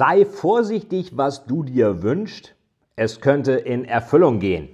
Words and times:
Sei 0.00 0.24
vorsichtig, 0.24 1.18
was 1.18 1.44
du 1.44 1.62
dir 1.62 2.02
wünschst. 2.02 2.54
Es 2.96 3.20
könnte 3.20 3.52
in 3.52 3.84
Erfüllung 3.84 4.38
gehen. 4.38 4.70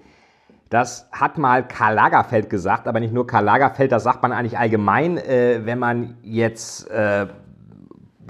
Das 0.70 1.08
hat 1.10 1.36
mal 1.36 1.66
Karl 1.66 1.96
Lagerfeld 1.96 2.48
gesagt, 2.48 2.86
aber 2.86 3.00
nicht 3.00 3.12
nur 3.12 3.26
Karl 3.26 3.42
Lagerfeld, 3.42 3.90
das 3.90 4.04
sagt 4.04 4.22
man 4.22 4.30
eigentlich 4.30 4.56
allgemein, 4.56 5.18
äh, 5.18 5.62
wenn 5.64 5.80
man 5.80 6.16
jetzt 6.22 6.88
äh, 6.92 7.26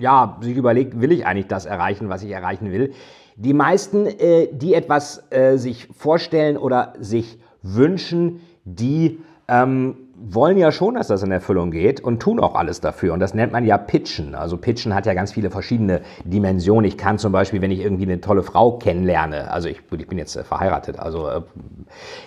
ja, 0.01 0.39
sich 0.41 0.57
überlegt, 0.57 0.99
will 0.99 1.13
ich 1.13 1.27
eigentlich 1.27 1.49
das 1.49 1.67
erreichen, 1.67 2.09
was 2.09 2.23
ich 2.23 2.31
erreichen 2.31 2.73
will. 2.73 2.95
Die 3.37 3.53
meisten, 3.53 4.07
äh, 4.07 4.49
die 4.51 4.73
etwas 4.73 5.23
äh, 5.31 5.59
sich 5.59 5.89
vorstellen 5.95 6.57
oder 6.57 6.95
sich 6.99 7.39
wünschen, 7.61 8.41
die 8.65 9.21
ähm, 9.49 9.97
wollen 10.19 10.57
ja 10.57 10.73
schon, 10.73 10.95
dass 10.95 11.09
das 11.09 11.23
in 11.23 11.31
Erfüllung 11.31 11.71
geht 11.71 12.01
und 12.01 12.21
tun 12.21 12.41
auch 12.41 12.55
alles 12.55 12.81
dafür. 12.81 13.13
Und 13.13 13.21
das 13.21 13.35
nennt 13.35 13.53
man 13.53 13.65
ja 13.65 13.77
Pitchen. 13.77 14.35
Also 14.35 14.57
Pitchen 14.57 14.95
hat 14.95 15.07
ja 15.07 15.15
ganz 15.15 15.33
viele 15.33 15.51
verschiedene 15.51 16.01
Dimensionen. 16.25 16.87
Ich 16.87 16.97
kann 16.97 17.19
zum 17.19 17.33
Beispiel, 17.33 17.61
wenn 17.61 17.71
ich 17.71 17.81
irgendwie 17.81 18.05
eine 18.05 18.21
tolle 18.21 18.43
Frau 18.43 18.79
kennenlerne, 18.79 19.51
also 19.51 19.69
ich, 19.69 19.81
ich 19.97 20.09
bin 20.09 20.19
jetzt 20.19 20.37
äh, 20.37 20.45
verheiratet, 20.45 20.99
also 20.99 21.29
äh, 21.29 21.43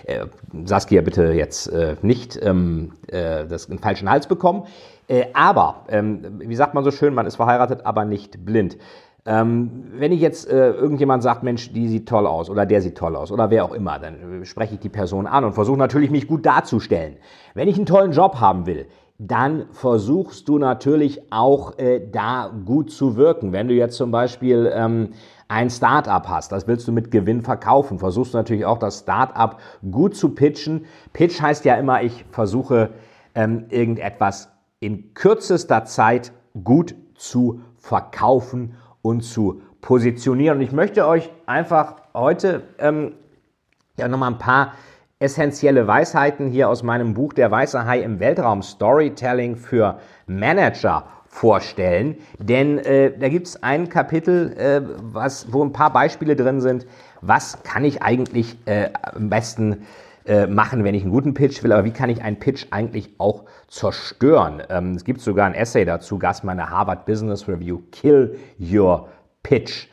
äh, 0.06 0.26
Saskia 0.66 1.02
bitte 1.02 1.32
jetzt 1.34 1.68
äh, 1.68 1.96
nicht 2.02 2.40
ähm, 2.42 2.94
äh, 3.08 3.46
das 3.48 3.66
in 3.66 3.80
falschen 3.80 4.10
Hals 4.10 4.28
bekommen. 4.28 4.64
Äh, 5.08 5.26
aber, 5.34 5.86
ähm, 5.90 6.40
wie 6.40 6.56
sagt 6.56 6.76
man 6.76 6.84
so 6.84 6.92
schön, 6.92 7.16
man 7.16 7.26
ist 7.26 7.38
verheiratet, 7.38 7.86
aber 7.86 8.06
nicht 8.06 8.46
blind. 8.46 8.78
Ähm, 9.26 9.86
wenn 9.98 10.12
ich 10.12 10.22
jetzt 10.22 10.50
äh, 10.50 10.72
irgendjemand 10.72 11.24
sagt, 11.24 11.44
Mensch, 11.44 11.74
die 11.74 11.88
sieht 11.88 12.08
toll 12.08 12.26
aus 12.26 12.50
oder 12.50 12.66
der 12.66 12.82
sieht 12.82 12.98
toll 12.98 13.16
aus 13.16 13.32
oder 13.32 13.50
wer 13.50 13.66
auch 13.66 13.74
immer, 13.74 14.00
dann 14.00 14.46
spreche 14.46 14.76
ich 14.76 14.80
die 14.80 14.90
Person 14.90 15.28
an 15.28 15.44
und 15.44 15.54
versuche 15.54 15.78
natürlich, 15.78 16.10
mich 16.10 16.28
gut 16.28 16.46
darzustellen. 16.46 17.18
Wenn 17.54 17.68
ich 17.68 17.76
einen 17.76 17.86
tollen 17.86 18.12
Job 18.12 18.40
haben 18.40 18.66
will, 18.66 18.88
dann 19.18 19.66
versuchst 19.72 20.48
du 20.48 20.58
natürlich 20.58 21.32
auch 21.32 21.78
äh, 21.78 22.00
da 22.10 22.50
gut 22.66 22.90
zu 22.90 23.18
wirken. 23.18 23.52
Wenn 23.52 23.68
du 23.68 23.74
jetzt 23.74 23.98
zum 23.98 24.12
Beispiel 24.12 24.72
ähm, 24.74 25.10
ein 25.50 25.70
Startup 25.70 26.26
hast, 26.30 26.54
das 26.54 26.68
willst 26.68 26.88
du 26.88 26.94
mit 26.94 27.12
Gewinn 27.12 27.42
verkaufen, 27.42 28.00
versuchst 28.00 28.34
du 28.34 28.38
natürlich 28.38 28.66
auch 28.66 28.78
das 28.78 29.00
Startup 29.00 29.58
gut 29.92 30.16
zu 30.16 30.30
pitchen. 30.30 30.86
Pitch 31.12 31.42
heißt 31.42 31.66
ja 31.66 31.76
immer, 31.76 32.02
ich 32.02 32.24
versuche 32.32 32.92
ähm, 33.36 33.66
irgendetwas 33.70 34.50
in 34.80 35.14
kürzester 35.14 35.84
Zeit 35.84 36.32
gut 36.64 36.96
zu 37.16 37.60
verkaufen 37.76 38.76
und 39.02 39.22
zu 39.22 39.62
positionieren. 39.82 40.58
Und 40.58 40.64
ich 40.64 40.72
möchte 40.72 41.08
euch 41.08 41.30
einfach 41.46 41.96
heute 42.14 42.64
ähm, 42.80 43.14
ja 43.98 44.08
nochmal 44.08 44.32
ein 44.32 44.38
paar 44.38 44.74
essentielle 45.20 45.88
Weisheiten 45.88 46.50
hier 46.50 46.70
aus 46.70 46.84
meinem 46.84 47.14
Buch 47.14 47.34
Der 47.34 47.52
Weiße 47.52 47.86
Hai 47.86 48.00
im 48.00 48.20
Weltraum 48.20 48.62
Storytelling 48.62 49.58
für 49.58 50.00
Manager 50.28 51.06
vorstellen. 51.28 52.18
Denn 52.40 52.80
äh, 52.80 53.18
da 53.18 53.30
gibt 53.30 53.48
es 53.48 53.62
ein 53.62 53.90
Kapitel, 53.90 54.54
äh, 54.58 54.82
was, 55.14 55.52
wo 55.52 55.64
ein 55.64 55.74
paar 55.74 55.94
Beispiele 55.94 56.36
drin 56.36 56.62
sind, 56.62 56.88
was 57.22 57.64
kann 57.64 57.84
ich 57.84 58.02
eigentlich 58.02 58.58
äh, 58.66 58.90
am 59.14 59.30
besten 59.30 59.86
äh, 60.26 60.48
machen, 60.48 60.84
wenn 60.84 60.96
ich 60.96 61.04
einen 61.04 61.12
guten 61.12 61.34
Pitch 61.34 61.64
will, 61.64 61.72
aber 61.72 61.86
wie 61.86 61.92
kann 61.92 62.10
ich 62.10 62.22
einen 62.22 62.40
Pitch 62.40 62.68
eigentlich 62.72 63.16
auch 63.18 63.46
zerstören? 63.68 64.62
Ähm, 64.70 64.92
es 64.92 65.04
gibt 65.04 65.22
sogar 65.22 65.46
ein 65.46 65.54
Essay 65.54 65.86
dazu, 65.86 66.20
Gast 66.20 66.44
meiner 66.44 66.70
Harvard 66.70 67.06
Business 67.06 67.48
Review, 67.48 67.80
Kill 67.92 68.38
Your 68.60 69.10
Pitch. 69.44 69.88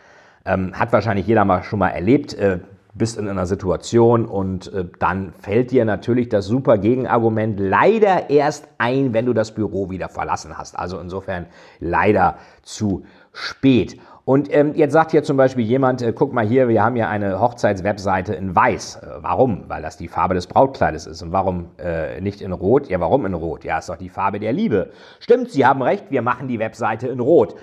Ähm, 0.44 0.72
hat 0.74 0.92
wahrscheinlich 0.92 1.26
jeder 1.26 1.44
mal 1.44 1.62
schon 1.62 1.78
mal 1.78 1.90
erlebt. 1.90 2.34
Äh, 2.34 2.60
bist 2.96 3.18
in 3.18 3.28
einer 3.28 3.46
Situation 3.46 4.24
und 4.24 4.72
äh, 4.72 4.86
dann 4.98 5.32
fällt 5.32 5.70
dir 5.70 5.84
natürlich 5.84 6.28
das 6.28 6.46
super 6.46 6.78
Gegenargument 6.78 7.60
leider 7.60 8.30
erst 8.30 8.68
ein, 8.78 9.12
wenn 9.12 9.26
du 9.26 9.32
das 9.32 9.54
Büro 9.54 9.90
wieder 9.90 10.08
verlassen 10.08 10.56
hast. 10.56 10.78
Also 10.78 10.98
insofern 10.98 11.46
leider 11.78 12.38
zu 12.62 13.04
spät. 13.32 13.98
Und 14.26 14.52
ähm, 14.52 14.74
jetzt 14.74 14.92
sagt 14.92 15.12
hier 15.12 15.22
zum 15.22 15.36
Beispiel 15.36 15.64
jemand, 15.64 16.02
äh, 16.02 16.12
guck 16.12 16.32
mal 16.32 16.44
hier, 16.44 16.66
wir 16.66 16.82
haben 16.82 16.96
ja 16.96 17.08
eine 17.08 17.40
Hochzeitswebseite 17.40 18.34
in 18.34 18.56
Weiß. 18.56 18.96
Äh, 18.96 19.06
warum? 19.20 19.66
Weil 19.68 19.82
das 19.82 19.98
die 19.98 20.08
Farbe 20.08 20.34
des 20.34 20.48
Brautkleides 20.48 21.06
ist. 21.06 21.22
Und 21.22 21.30
warum 21.30 21.66
äh, 21.78 22.20
nicht 22.20 22.40
in 22.40 22.50
Rot? 22.50 22.88
Ja, 22.88 22.98
warum 22.98 23.24
in 23.24 23.34
Rot? 23.34 23.62
Ja, 23.62 23.78
ist 23.78 23.88
doch 23.88 23.96
die 23.96 24.08
Farbe 24.08 24.40
der 24.40 24.52
Liebe. 24.52 24.90
Stimmt, 25.20 25.52
Sie 25.52 25.64
haben 25.64 25.80
recht, 25.80 26.06
wir 26.10 26.22
machen 26.22 26.48
die 26.48 26.58
Webseite 26.58 27.06
in 27.06 27.20
Rot. 27.20 27.54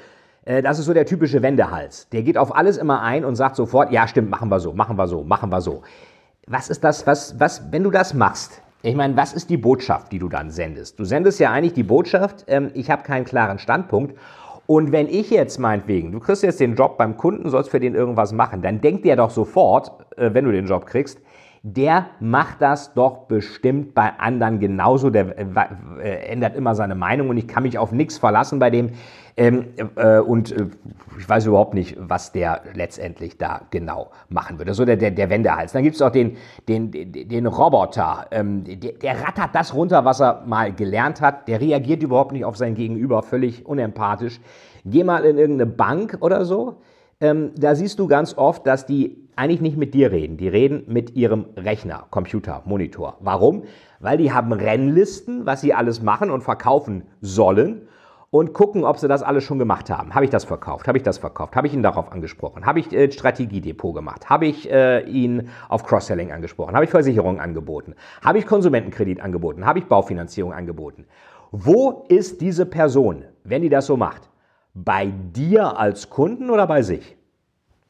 Äh, 0.45 0.61
das 0.61 0.79
ist 0.79 0.85
so 0.85 0.93
der 0.93 1.05
typische 1.05 1.41
Wendehals. 1.41 2.07
Der 2.11 2.23
geht 2.23 2.37
auf 2.37 2.55
alles 2.55 2.77
immer 2.77 3.01
ein 3.01 3.25
und 3.25 3.35
sagt 3.35 3.57
sofort, 3.57 3.91
ja 3.91 4.07
stimmt, 4.07 4.29
machen 4.29 4.47
wir 4.47 4.61
so, 4.61 4.71
machen 4.71 4.97
wir 4.97 5.07
so, 5.07 5.25
machen 5.25 5.51
wir 5.51 5.59
so. 5.59 5.81
Was 6.47 6.69
ist 6.69 6.81
das, 6.85 7.05
was, 7.05 7.37
was, 7.41 7.73
wenn 7.73 7.83
du 7.83 7.91
das 7.91 8.13
machst, 8.13 8.61
ich 8.83 8.95
meine, 8.95 9.17
was 9.17 9.33
ist 9.33 9.49
die 9.49 9.57
Botschaft, 9.57 10.13
die 10.13 10.19
du 10.19 10.29
dann 10.29 10.49
sendest? 10.49 10.97
Du 10.97 11.03
sendest 11.03 11.41
ja 11.41 11.51
eigentlich 11.51 11.73
die 11.73 11.83
Botschaft, 11.83 12.45
ähm, 12.47 12.71
ich 12.73 12.89
habe 12.89 13.03
keinen 13.03 13.25
klaren 13.25 13.59
Standpunkt 13.59 14.17
und 14.65 14.91
wenn 14.91 15.09
ich 15.09 15.29
jetzt 15.29 15.59
meinetwegen, 15.59 16.11
du 16.11 16.19
kriegst 16.19 16.43
jetzt 16.43 16.59
den 16.59 16.75
Job 16.75 16.97
beim 16.97 17.17
Kunden, 17.17 17.49
sollst 17.49 17.69
für 17.69 17.79
den 17.79 17.95
irgendwas 17.95 18.31
machen, 18.31 18.61
dann 18.61 18.79
denkt 18.79 19.03
der 19.05 19.17
doch 19.17 19.29
sofort, 19.29 19.91
äh, 20.17 20.33
wenn 20.33 20.45
du 20.45 20.51
den 20.51 20.67
Job 20.67 20.85
kriegst, 20.85 21.19
der 21.65 22.07
macht 22.19 22.61
das 22.61 22.93
doch 22.93 23.19
bestimmt 23.19 23.93
bei 23.93 24.11
anderen 24.19 24.59
genauso. 24.59 25.09
Der 25.09 25.37
äh, 25.37 25.45
äh, 26.01 26.27
ändert 26.27 26.57
immer 26.57 26.75
seine 26.75 26.93
Meinung 26.93 27.29
und 27.29 27.37
ich 27.37 27.47
kann 27.47 27.63
mich 27.63 27.77
auf 27.77 27.93
nichts 27.93 28.17
verlassen 28.17 28.59
bei 28.59 28.69
dem. 28.69 28.91
Ähm, 29.37 29.67
äh, 29.95 30.19
und 30.19 30.51
äh, 30.51 30.67
ich 31.17 31.27
weiß 31.27 31.45
überhaupt 31.45 31.73
nicht, 31.73 31.95
was 31.97 32.33
der 32.33 32.63
letztendlich 32.73 33.37
da 33.37 33.61
genau 33.71 34.11
machen 34.27 34.59
würde. 34.59 34.73
So 34.73 34.83
der, 34.83 34.97
der, 34.97 35.11
der 35.11 35.29
Wendehals. 35.29 35.71
Dann 35.71 35.83
gibt 35.83 35.95
es 35.95 36.01
auch 36.01 36.11
den, 36.11 36.35
den, 36.67 36.91
den 36.91 37.47
Roboter. 37.47 38.27
Ähm, 38.31 38.65
der, 38.65 38.91
der 38.91 39.25
rattert 39.25 39.55
das 39.55 39.73
runter, 39.73 40.03
was 40.03 40.19
er 40.19 40.43
mal 40.45 40.73
gelernt 40.73 41.21
hat. 41.21 41.47
Der 41.47 41.61
reagiert 41.61 42.03
überhaupt 42.03 42.33
nicht 42.33 42.43
auf 42.43 42.57
sein 42.57 42.75
Gegenüber, 42.75 43.23
völlig 43.23 43.65
unempathisch. 43.65 44.41
Geh 44.83 45.05
mal 45.05 45.23
in 45.23 45.37
irgendeine 45.37 45.71
Bank 45.71 46.17
oder 46.19 46.43
so. 46.43 46.81
Ähm, 47.21 47.51
da 47.55 47.73
siehst 47.73 47.99
du 47.99 48.07
ganz 48.07 48.37
oft, 48.37 48.67
dass 48.67 48.85
die 48.85 49.22
eigentlich 49.35 49.61
nicht 49.61 49.77
mit 49.77 49.93
dir 49.93 50.11
reden. 50.11 50.37
Die 50.37 50.47
reden 50.47 50.83
mit 50.87 51.15
ihrem 51.15 51.45
Rechner, 51.57 52.05
Computer, 52.09 52.61
Monitor. 52.65 53.17
Warum? 53.19 53.63
Weil 53.99 54.17
die 54.17 54.31
haben 54.31 54.51
Rennlisten, 54.51 55.45
was 55.45 55.61
sie 55.61 55.73
alles 55.73 56.01
machen 56.01 56.29
und 56.31 56.41
verkaufen 56.41 57.03
sollen 57.21 57.87
und 58.33 58.53
gucken, 58.53 58.83
ob 58.83 58.97
sie 58.97 59.07
das 59.07 59.21
alles 59.21 59.43
schon 59.43 59.59
gemacht 59.59 59.91
haben. 59.91 60.15
Habe 60.15 60.25
ich 60.25 60.31
das 60.31 60.43
verkauft? 60.43 60.87
Habe 60.87 60.97
ich 60.97 61.03
das 61.03 61.19
verkauft? 61.19 61.55
Habe 61.55 61.67
ich 61.67 61.73
ihn 61.73 61.83
darauf 61.83 62.11
angesprochen? 62.11 62.65
Habe 62.65 62.79
ich 62.79 62.91
äh, 62.91 63.11
Strategiedepot 63.11 63.93
gemacht? 63.93 64.27
Habe 64.27 64.47
ich 64.47 64.71
äh, 64.71 65.01
ihn 65.01 65.49
auf 65.69 65.83
Cross-Selling 65.83 66.31
angesprochen? 66.31 66.73
Habe 66.73 66.85
ich 66.85 66.91
Versicherungen 66.91 67.39
angeboten? 67.39 67.93
Habe 68.23 68.39
ich 68.39 68.47
Konsumentenkredit 68.47 69.21
angeboten? 69.21 69.65
Habe 69.65 69.79
ich 69.79 69.85
Baufinanzierung 69.85 70.51
angeboten? 70.51 71.05
Wo 71.51 72.05
ist 72.09 72.41
diese 72.41 72.65
Person, 72.65 73.25
wenn 73.43 73.61
die 73.61 73.69
das 73.69 73.85
so 73.85 73.97
macht? 73.97 74.29
Bei 74.73 75.05
dir 75.05 75.77
als 75.77 76.09
Kunden 76.09 76.49
oder 76.49 76.65
bei 76.65 76.81
sich? 76.81 77.15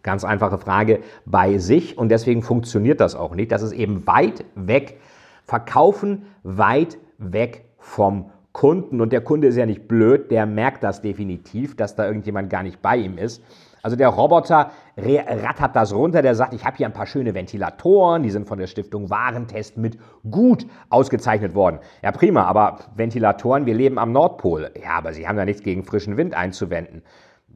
Ganz 0.03 0.25
einfache 0.25 0.57
Frage, 0.57 0.99
bei 1.25 1.57
sich 1.57 1.97
und 1.97 2.09
deswegen 2.09 2.43
funktioniert 2.43 2.99
das 2.99 3.15
auch 3.15 3.35
nicht. 3.35 3.51
Das 3.51 3.61
ist 3.61 3.71
eben 3.71 4.05
weit 4.05 4.43
weg, 4.55 4.99
verkaufen 5.45 6.25
weit 6.43 6.97
weg 7.17 7.65
vom 7.77 8.29
Kunden. 8.51 9.01
Und 9.01 9.11
der 9.13 9.21
Kunde 9.21 9.47
ist 9.47 9.55
ja 9.55 9.65
nicht 9.65 9.87
blöd, 9.87 10.29
der 10.29 10.45
merkt 10.45 10.83
das 10.83 11.01
definitiv, 11.01 11.75
dass 11.75 11.95
da 11.95 12.05
irgendjemand 12.05 12.49
gar 12.49 12.63
nicht 12.63 12.81
bei 12.81 12.97
ihm 12.97 13.17
ist. 13.17 13.43
Also 13.81 13.97
der 13.97 14.07
Roboter 14.07 14.71
rattert 14.97 15.75
das 15.75 15.93
runter, 15.93 16.21
der 16.21 16.35
sagt, 16.35 16.53
ich 16.53 16.63
habe 16.63 16.77
hier 16.77 16.85
ein 16.85 16.93
paar 16.93 17.05
schöne 17.05 17.33
Ventilatoren, 17.33 18.23
die 18.23 18.29
sind 18.29 18.47
von 18.47 18.57
der 18.57 18.67
Stiftung 18.67 19.09
Warentest 19.09 19.77
mit 19.77 19.97
gut 20.29 20.65
ausgezeichnet 20.89 21.53
worden. 21.53 21.79
Ja 22.01 22.13
prima, 22.13 22.43
aber 22.43 22.79
Ventilatoren, 22.95 23.65
wir 23.65 23.73
leben 23.73 23.99
am 23.99 24.13
Nordpol. 24.13 24.71
Ja, 24.81 24.91
aber 24.91 25.13
Sie 25.13 25.27
haben 25.27 25.35
da 25.35 25.43
nichts 25.43 25.63
gegen 25.63 25.83
frischen 25.83 26.15
Wind 26.15 26.33
einzuwenden. 26.33 27.03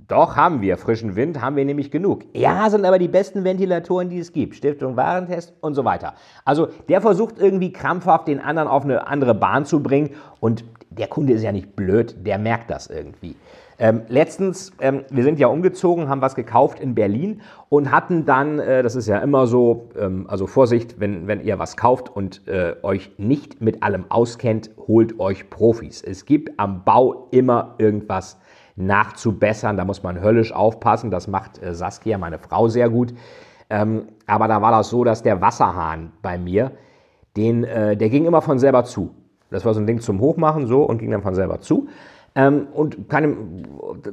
Doch 0.07 0.37
haben 0.37 0.61
wir, 0.61 0.77
frischen 0.77 1.17
Wind 1.17 1.41
haben 1.41 1.57
wir 1.57 1.65
nämlich 1.65 1.91
genug. 1.91 2.23
Ja, 2.33 2.69
sind 2.69 2.85
aber 2.85 2.97
die 2.97 3.09
besten 3.09 3.43
Ventilatoren, 3.43 4.09
die 4.09 4.19
es 4.19 4.31
gibt. 4.31 4.55
Stiftung 4.55 4.95
Warentest 4.95 5.53
und 5.59 5.73
so 5.73 5.83
weiter. 5.83 6.13
Also 6.45 6.69
der 6.87 7.01
versucht 7.01 7.39
irgendwie 7.39 7.73
krampfhaft 7.73 8.27
den 8.27 8.39
anderen 8.39 8.69
auf 8.69 8.85
eine 8.85 9.07
andere 9.07 9.35
Bahn 9.35 9.65
zu 9.65 9.83
bringen 9.83 10.11
und 10.39 10.63
der 10.89 11.07
Kunde 11.07 11.33
ist 11.33 11.43
ja 11.43 11.51
nicht 11.51 11.75
blöd, 11.75 12.15
der 12.25 12.37
merkt 12.37 12.69
das 12.69 12.87
irgendwie. 12.87 13.35
Ähm, 13.79 14.01
letztens, 14.07 14.71
ähm, 14.79 15.03
wir 15.11 15.23
sind 15.23 15.37
ja 15.37 15.47
umgezogen, 15.47 16.09
haben 16.09 16.21
was 16.21 16.33
gekauft 16.33 16.79
in 16.79 16.95
Berlin 16.95 17.41
und 17.69 17.91
hatten 17.91 18.25
dann, 18.25 18.57
äh, 18.57 18.81
das 18.81 18.95
ist 18.95 19.07
ja 19.07 19.19
immer 19.19 19.45
so, 19.45 19.89
ähm, 19.99 20.25
also 20.27 20.47
Vorsicht, 20.47 20.99
wenn, 20.99 21.27
wenn 21.27 21.41
ihr 21.41 21.59
was 21.59 21.77
kauft 21.77 22.09
und 22.09 22.47
äh, 22.47 22.75
euch 22.81 23.11
nicht 23.17 23.61
mit 23.61 23.83
allem 23.83 24.05
auskennt, 24.09 24.71
holt 24.87 25.19
euch 25.19 25.51
Profis. 25.51 26.01
Es 26.01 26.25
gibt 26.25 26.59
am 26.59 26.85
Bau 26.85 27.27
immer 27.29 27.75
irgendwas 27.77 28.39
nachzubessern. 28.77 29.75
Da 29.75 29.85
muss 29.85 30.03
man 30.03 30.21
höllisch 30.21 30.53
aufpassen. 30.53 31.11
Das 31.11 31.27
macht 31.27 31.61
äh, 31.61 31.73
Saskia, 31.75 32.17
meine 32.17 32.39
Frau, 32.39 32.69
sehr 32.69 32.89
gut. 32.89 33.13
Ähm, 33.69 34.07
aber 34.25 34.47
da 34.47 34.61
war 34.61 34.71
das 34.71 34.89
so, 34.89 35.03
dass 35.03 35.23
der 35.23 35.41
Wasserhahn 35.41 36.13
bei 36.21 36.37
mir, 36.37 36.71
den, 37.35 37.63
äh, 37.65 37.97
der 37.97 38.09
ging 38.09 38.25
immer 38.25 38.41
von 38.41 38.59
selber 38.59 38.85
zu. 38.85 39.13
Das 39.49 39.65
war 39.65 39.73
so 39.73 39.79
ein 39.79 39.87
Ding 39.87 39.99
zum 39.99 40.19
Hochmachen 40.19 40.67
so 40.67 40.83
und 40.83 40.99
ging 40.99 41.11
dann 41.11 41.21
von 41.21 41.35
selber 41.35 41.59
zu. 41.59 41.87
Ähm, 42.35 42.67
und 42.73 43.09
kein 43.09 43.65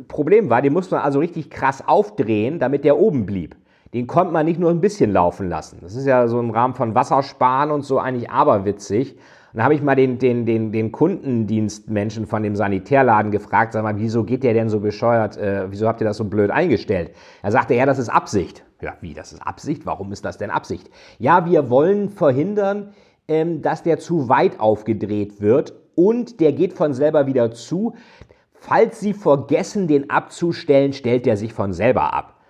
Problem 0.09 0.51
war, 0.51 0.63
den 0.63 0.73
musste 0.73 0.97
man 0.97 1.05
also 1.05 1.19
richtig 1.19 1.51
krass 1.51 1.87
aufdrehen, 1.87 2.59
damit 2.59 2.85
der 2.85 2.99
oben 2.99 3.27
blieb. 3.27 3.57
Den 3.93 4.07
konnte 4.07 4.33
man 4.33 4.47
nicht 4.47 4.59
nur 4.59 4.71
ein 4.71 4.81
bisschen 4.81 5.13
laufen 5.13 5.49
lassen. 5.49 5.79
Das 5.81 5.95
ist 5.95 6.07
ja 6.07 6.27
so 6.27 6.41
im 6.41 6.51
Rahmen 6.51 6.75
von 6.75 6.95
Wassersparen 6.95 7.71
und 7.71 7.83
so 7.83 8.01
eigentlich 8.01 8.31
aberwitzig. 8.31 9.17
Und 9.55 9.59
da 9.59 9.65
habe 9.65 9.75
ich 9.75 9.83
mal 9.83 9.95
den, 9.95 10.19
den, 10.19 10.47
den, 10.47 10.73
den 10.73 10.91
Kundendienstmenschen 10.91 12.27
von 12.27 12.43
dem 12.43 12.57
Sanitärladen 12.57 13.31
gefragt, 13.31 13.73
sag 13.73 13.85
mal, 13.85 13.97
wieso 14.01 14.25
geht 14.25 14.43
der 14.43 14.53
denn 14.53 14.69
so 14.69 14.81
bescheuert, 14.81 15.37
äh, 15.37 15.71
wieso 15.71 15.87
habt 15.87 16.01
ihr 16.01 16.05
das 16.09 16.17
so 16.17 16.25
blöd 16.25 16.51
eingestellt? 16.51 17.13
Er 17.41 17.53
sagte, 17.53 17.75
ja, 17.75 17.87
das 17.87 18.01
ist 18.01 18.09
Absicht. 18.09 18.65
Ja, 18.81 18.95
wie, 19.01 19.15
das 19.15 19.33
ist 19.33 19.41
Absicht? 19.47 19.87
Warum 19.87 20.11
ist 20.11 20.25
das 20.25 20.39
denn 20.39 20.51
Absicht? 20.51 20.91
Ja, 21.21 21.47
wir 21.47 21.71
wollen 21.71 22.11
verhindern, 22.11 22.95
ähm, 23.29 23.63
dass 23.63 23.85
der 23.85 24.01
zu 24.01 24.29
weit 24.29 24.59
aufgedreht 24.59 25.41
wird 25.41 25.73
und 25.95 26.41
der 26.41 26.53
geht 26.53 26.73
von 26.73 26.93
selber 26.93 27.29
wieder 27.29 27.53
zu. 27.53 27.95
Falls 28.55 28.99
Sie 28.99 29.13
vergessen, 29.13 29.87
den 29.87 30.11
abzustellen, 30.11 30.93
stellt 30.93 31.27
der 31.27 31.37
sich 31.37 31.53
von 31.53 31.73
selber 31.73 32.13
ab. 32.13 32.41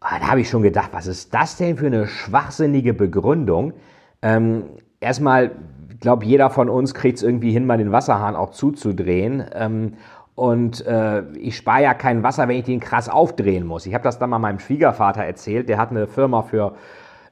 Ah, 0.00 0.18
da 0.18 0.28
habe 0.28 0.40
ich 0.40 0.48
schon 0.48 0.62
gedacht, 0.62 0.88
was 0.92 1.06
ist 1.06 1.34
das 1.34 1.58
denn 1.58 1.76
für 1.76 1.88
eine 1.88 2.06
schwachsinnige 2.06 2.94
Begründung? 2.94 3.74
Ähm, 4.22 4.64
erstmal, 5.00 5.50
glaube, 6.00 6.24
jeder 6.24 6.50
von 6.50 6.68
uns 6.68 6.94
kriegt 6.94 7.18
es 7.18 7.22
irgendwie 7.22 7.52
hin, 7.52 7.66
mal 7.66 7.78
den 7.78 7.92
Wasserhahn 7.92 8.36
auch 8.36 8.50
zuzudrehen. 8.50 9.44
Ähm, 9.54 9.94
und 10.34 10.86
äh, 10.86 11.22
ich 11.32 11.56
spare 11.56 11.82
ja 11.82 11.94
kein 11.94 12.22
Wasser, 12.22 12.48
wenn 12.48 12.56
ich 12.56 12.64
den 12.64 12.80
krass 12.80 13.08
aufdrehen 13.08 13.66
muss. 13.66 13.86
Ich 13.86 13.92
habe 13.92 14.04
das 14.04 14.18
dann 14.18 14.30
mal 14.30 14.38
meinem 14.38 14.58
Schwiegervater 14.58 15.22
erzählt. 15.22 15.68
Der 15.68 15.78
hat 15.78 15.90
eine 15.90 16.06
Firma 16.06 16.42
für 16.42 16.72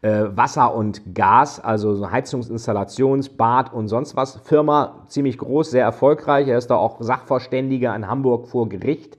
äh, 0.02 0.24
Wasser 0.34 0.74
und 0.74 1.14
Gas, 1.14 1.58
also 1.58 1.94
so 1.94 2.10
Heizungsinstallations-, 2.10 3.36
Bad 3.36 3.72
und 3.72 3.88
sonst 3.88 4.14
was. 4.14 4.36
Firma 4.44 5.04
ziemlich 5.06 5.38
groß, 5.38 5.70
sehr 5.70 5.84
erfolgreich. 5.84 6.48
Er 6.48 6.58
ist 6.58 6.68
da 6.68 6.76
auch 6.76 6.98
Sachverständiger 7.00 7.96
in 7.96 8.06
Hamburg 8.06 8.48
vor 8.48 8.68
Gericht 8.68 9.18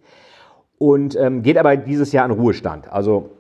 und 0.78 1.16
ähm, 1.16 1.42
geht 1.42 1.58
aber 1.58 1.76
dieses 1.76 2.12
Jahr 2.12 2.26
in 2.26 2.32
Ruhestand. 2.32 2.92
Also 2.92 3.32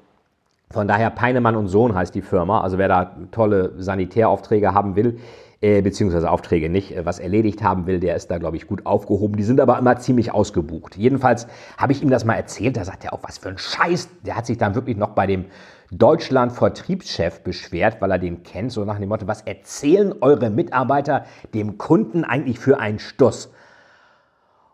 von 0.71 0.87
daher 0.87 1.09
Peinemann 1.09 1.55
und 1.55 1.67
Sohn 1.67 1.95
heißt 1.95 2.13
die 2.13 2.21
Firma. 2.21 2.61
Also 2.61 2.77
wer 2.77 2.87
da 2.87 3.11
tolle 3.31 3.73
Sanitäraufträge 3.77 4.73
haben 4.73 4.95
will, 4.95 5.19
äh, 5.61 5.81
beziehungsweise 5.81 6.31
Aufträge 6.31 6.69
nicht, 6.69 6.95
äh, 6.95 7.05
was 7.05 7.19
erledigt 7.19 7.61
haben 7.61 7.85
will, 7.85 7.99
der 7.99 8.15
ist 8.15 8.31
da, 8.31 8.37
glaube 8.37 8.55
ich, 8.55 8.65
gut 8.65 8.85
aufgehoben. 8.85 9.35
Die 9.35 9.43
sind 9.43 9.59
aber 9.59 9.77
immer 9.77 9.97
ziemlich 9.97 10.33
ausgebucht. 10.33 10.95
Jedenfalls 10.95 11.47
habe 11.77 11.91
ich 11.91 12.01
ihm 12.01 12.09
das 12.09 12.23
mal 12.23 12.35
erzählt. 12.35 12.77
Da 12.77 12.85
sagt 12.85 13.03
er 13.03 13.13
auch, 13.13 13.23
was 13.23 13.37
für 13.37 13.49
ein 13.49 13.57
Scheiß. 13.57 14.09
Der 14.25 14.35
hat 14.37 14.45
sich 14.45 14.57
dann 14.57 14.75
wirklich 14.75 14.95
noch 14.95 15.09
bei 15.09 15.27
dem 15.27 15.45
Deutschland-Vertriebschef 15.91 17.41
beschwert, 17.41 17.99
weil 17.99 18.11
er 18.11 18.19
den 18.19 18.43
kennt, 18.43 18.71
so 18.71 18.85
nach 18.85 18.99
dem 18.99 19.09
Motto, 19.09 19.27
was 19.27 19.41
erzählen 19.41 20.13
eure 20.21 20.49
Mitarbeiter 20.49 21.25
dem 21.53 21.77
Kunden 21.77 22.23
eigentlich 22.23 22.59
für 22.59 22.79
einen 22.79 22.99
Stuss? 22.99 23.51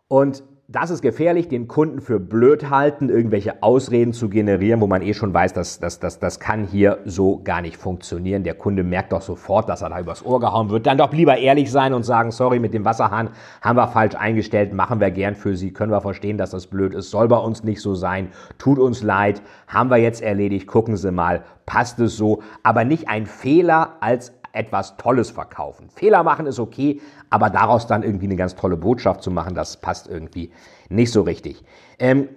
Und 0.08 0.44
das 0.68 0.90
ist 0.90 1.04
gefährlich, 1.04 1.48
den 1.48 1.68
Kunden 1.68 2.02
für 2.02 2.20
blöd 2.20 2.72
halten, 2.72 3.10
irgendwelche 3.10 3.62
Ausreden 3.62 4.14
zu 4.14 4.30
generieren, 4.30 4.82
wo 4.82 4.88
man 4.88 5.04
eh 5.04 5.14
schon 5.14 5.32
weiß, 5.32 5.54
dass, 5.54 5.80
dass, 5.80 6.00
dass 6.00 6.18
das 6.18 6.40
kann 6.40 6.66
hier 6.66 6.98
so 7.06 7.40
gar 7.44 7.62
nicht 7.62 7.78
funktionieren. 7.78 8.44
Der 8.44 8.56
Kunde 8.56 8.84
merkt 8.84 9.12
doch 9.12 9.22
sofort, 9.22 9.70
dass 9.70 9.84
er 9.84 9.90
da 9.90 10.00
übers 10.00 10.26
Ohr 10.26 10.40
gehauen 10.40 10.72
wird. 10.72 10.88
Dann 10.88 10.98
doch 10.98 11.14
lieber 11.14 11.38
ehrlich 11.38 11.72
sein 11.72 11.94
und 11.94 12.02
sagen, 12.02 12.32
sorry, 12.32 12.58
mit 12.58 12.74
dem 12.74 12.84
Wasserhahn 12.84 13.30
haben 13.62 13.78
wir 13.78 13.88
falsch 13.88 14.16
eingestellt, 14.16 14.74
machen 14.74 15.00
wir 15.00 15.12
gern 15.12 15.36
für 15.36 15.56
Sie, 15.56 15.72
können 15.72 15.92
wir 15.92 16.02
verstehen, 16.02 16.40
dass 16.40 16.50
das 16.50 16.66
blöd 16.66 16.96
ist, 16.96 17.12
soll 17.12 17.28
bei 17.28 17.38
uns 17.38 17.64
nicht 17.64 17.82
so 17.82 17.94
sein, 17.94 18.30
tut 18.58 18.80
uns 18.80 19.04
leid, 19.04 19.44
haben 19.68 19.92
wir 19.92 19.98
jetzt 19.98 20.24
erledigt, 20.24 20.66
gucken 20.66 20.98
Sie 20.98 21.12
mal, 21.12 21.44
passt 21.68 22.00
es 22.00 22.18
so, 22.18 22.42
aber 22.64 22.86
nicht 22.86 23.08
ein 23.08 23.28
Fehler 23.28 23.98
als 24.00 24.34
etwas 24.56 24.98
Tolles 24.98 25.30
verkaufen. 25.30 25.90
Fehler 25.90 26.24
machen 26.24 26.46
ist 26.46 26.60
okay, 26.60 27.02
aber 27.30 27.50
daraus 27.50 27.88
dann 27.88 28.04
irgendwie 28.04 28.26
eine 28.26 28.36
ganz 28.36 28.56
tolle 28.56 28.78
Botschaft 28.78 29.22
zu 29.22 29.32
machen, 29.32 29.56
das 29.56 29.78
passt 29.78 30.08
irgendwie 30.08 30.52
nicht 30.90 31.12
so 31.12 31.22
richtig. 31.22 31.64
Ähm, 32.00 32.30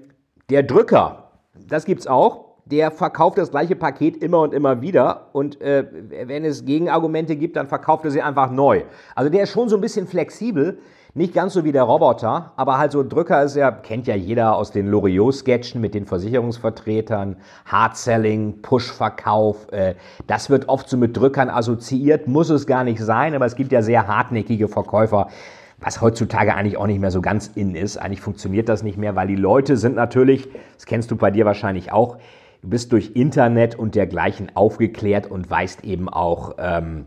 der 0.50 0.62
Drücker, 0.62 1.30
das 1.66 1.84
gibt 1.84 2.00
es 2.00 2.06
auch. 2.06 2.48
Der 2.64 2.90
verkauft 2.90 3.38
das 3.38 3.50
gleiche 3.50 3.76
Paket 3.76 4.18
immer 4.18 4.40
und 4.40 4.52
immer 4.52 4.82
wieder. 4.82 5.28
Und 5.32 5.60
äh, 5.62 5.86
wenn 6.26 6.44
es 6.44 6.66
Gegenargumente 6.66 7.34
gibt, 7.36 7.56
dann 7.56 7.66
verkauft 7.66 8.04
er 8.04 8.10
sie 8.10 8.20
einfach 8.20 8.50
neu. 8.50 8.82
Also 9.14 9.30
der 9.30 9.44
ist 9.44 9.50
schon 9.50 9.70
so 9.70 9.76
ein 9.76 9.80
bisschen 9.80 10.06
flexibel. 10.06 10.78
Nicht 11.18 11.34
ganz 11.34 11.54
so 11.54 11.64
wie 11.64 11.72
der 11.72 11.82
Roboter, 11.82 12.52
aber 12.54 12.78
halt 12.78 12.92
so 12.92 13.00
ein 13.00 13.08
Drücker 13.08 13.42
ist 13.42 13.56
ja, 13.56 13.72
kennt 13.72 14.06
ja 14.06 14.14
jeder 14.14 14.54
aus 14.54 14.70
den 14.70 14.86
Loriot-Sketchen 14.86 15.80
mit 15.80 15.92
den 15.92 16.06
Versicherungsvertretern, 16.06 17.38
Hard-Selling, 17.66 18.62
Push-Verkauf. 18.62 19.66
Äh, 19.72 19.96
das 20.28 20.48
wird 20.48 20.68
oft 20.68 20.88
so 20.88 20.96
mit 20.96 21.16
Drückern 21.16 21.50
assoziiert, 21.50 22.28
muss 22.28 22.50
es 22.50 22.68
gar 22.68 22.84
nicht 22.84 23.00
sein, 23.00 23.34
aber 23.34 23.46
es 23.46 23.56
gibt 23.56 23.72
ja 23.72 23.82
sehr 23.82 24.06
hartnäckige 24.06 24.68
Verkäufer, 24.68 25.26
was 25.80 26.00
heutzutage 26.00 26.54
eigentlich 26.54 26.76
auch 26.76 26.86
nicht 26.86 27.00
mehr 27.00 27.10
so 27.10 27.20
ganz 27.20 27.48
in 27.52 27.74
ist. 27.74 27.96
Eigentlich 27.96 28.20
funktioniert 28.20 28.68
das 28.68 28.84
nicht 28.84 28.96
mehr, 28.96 29.16
weil 29.16 29.26
die 29.26 29.34
Leute 29.34 29.76
sind 29.76 29.96
natürlich, 29.96 30.48
das 30.76 30.86
kennst 30.86 31.10
du 31.10 31.16
bei 31.16 31.32
dir 31.32 31.44
wahrscheinlich 31.44 31.90
auch, 31.90 32.18
du 32.62 32.68
bist 32.68 32.92
durch 32.92 33.16
Internet 33.16 33.76
und 33.76 33.96
dergleichen 33.96 34.52
aufgeklärt 34.54 35.28
und 35.28 35.50
weißt 35.50 35.82
eben 35.82 36.08
auch, 36.08 36.54
ähm, 36.58 37.06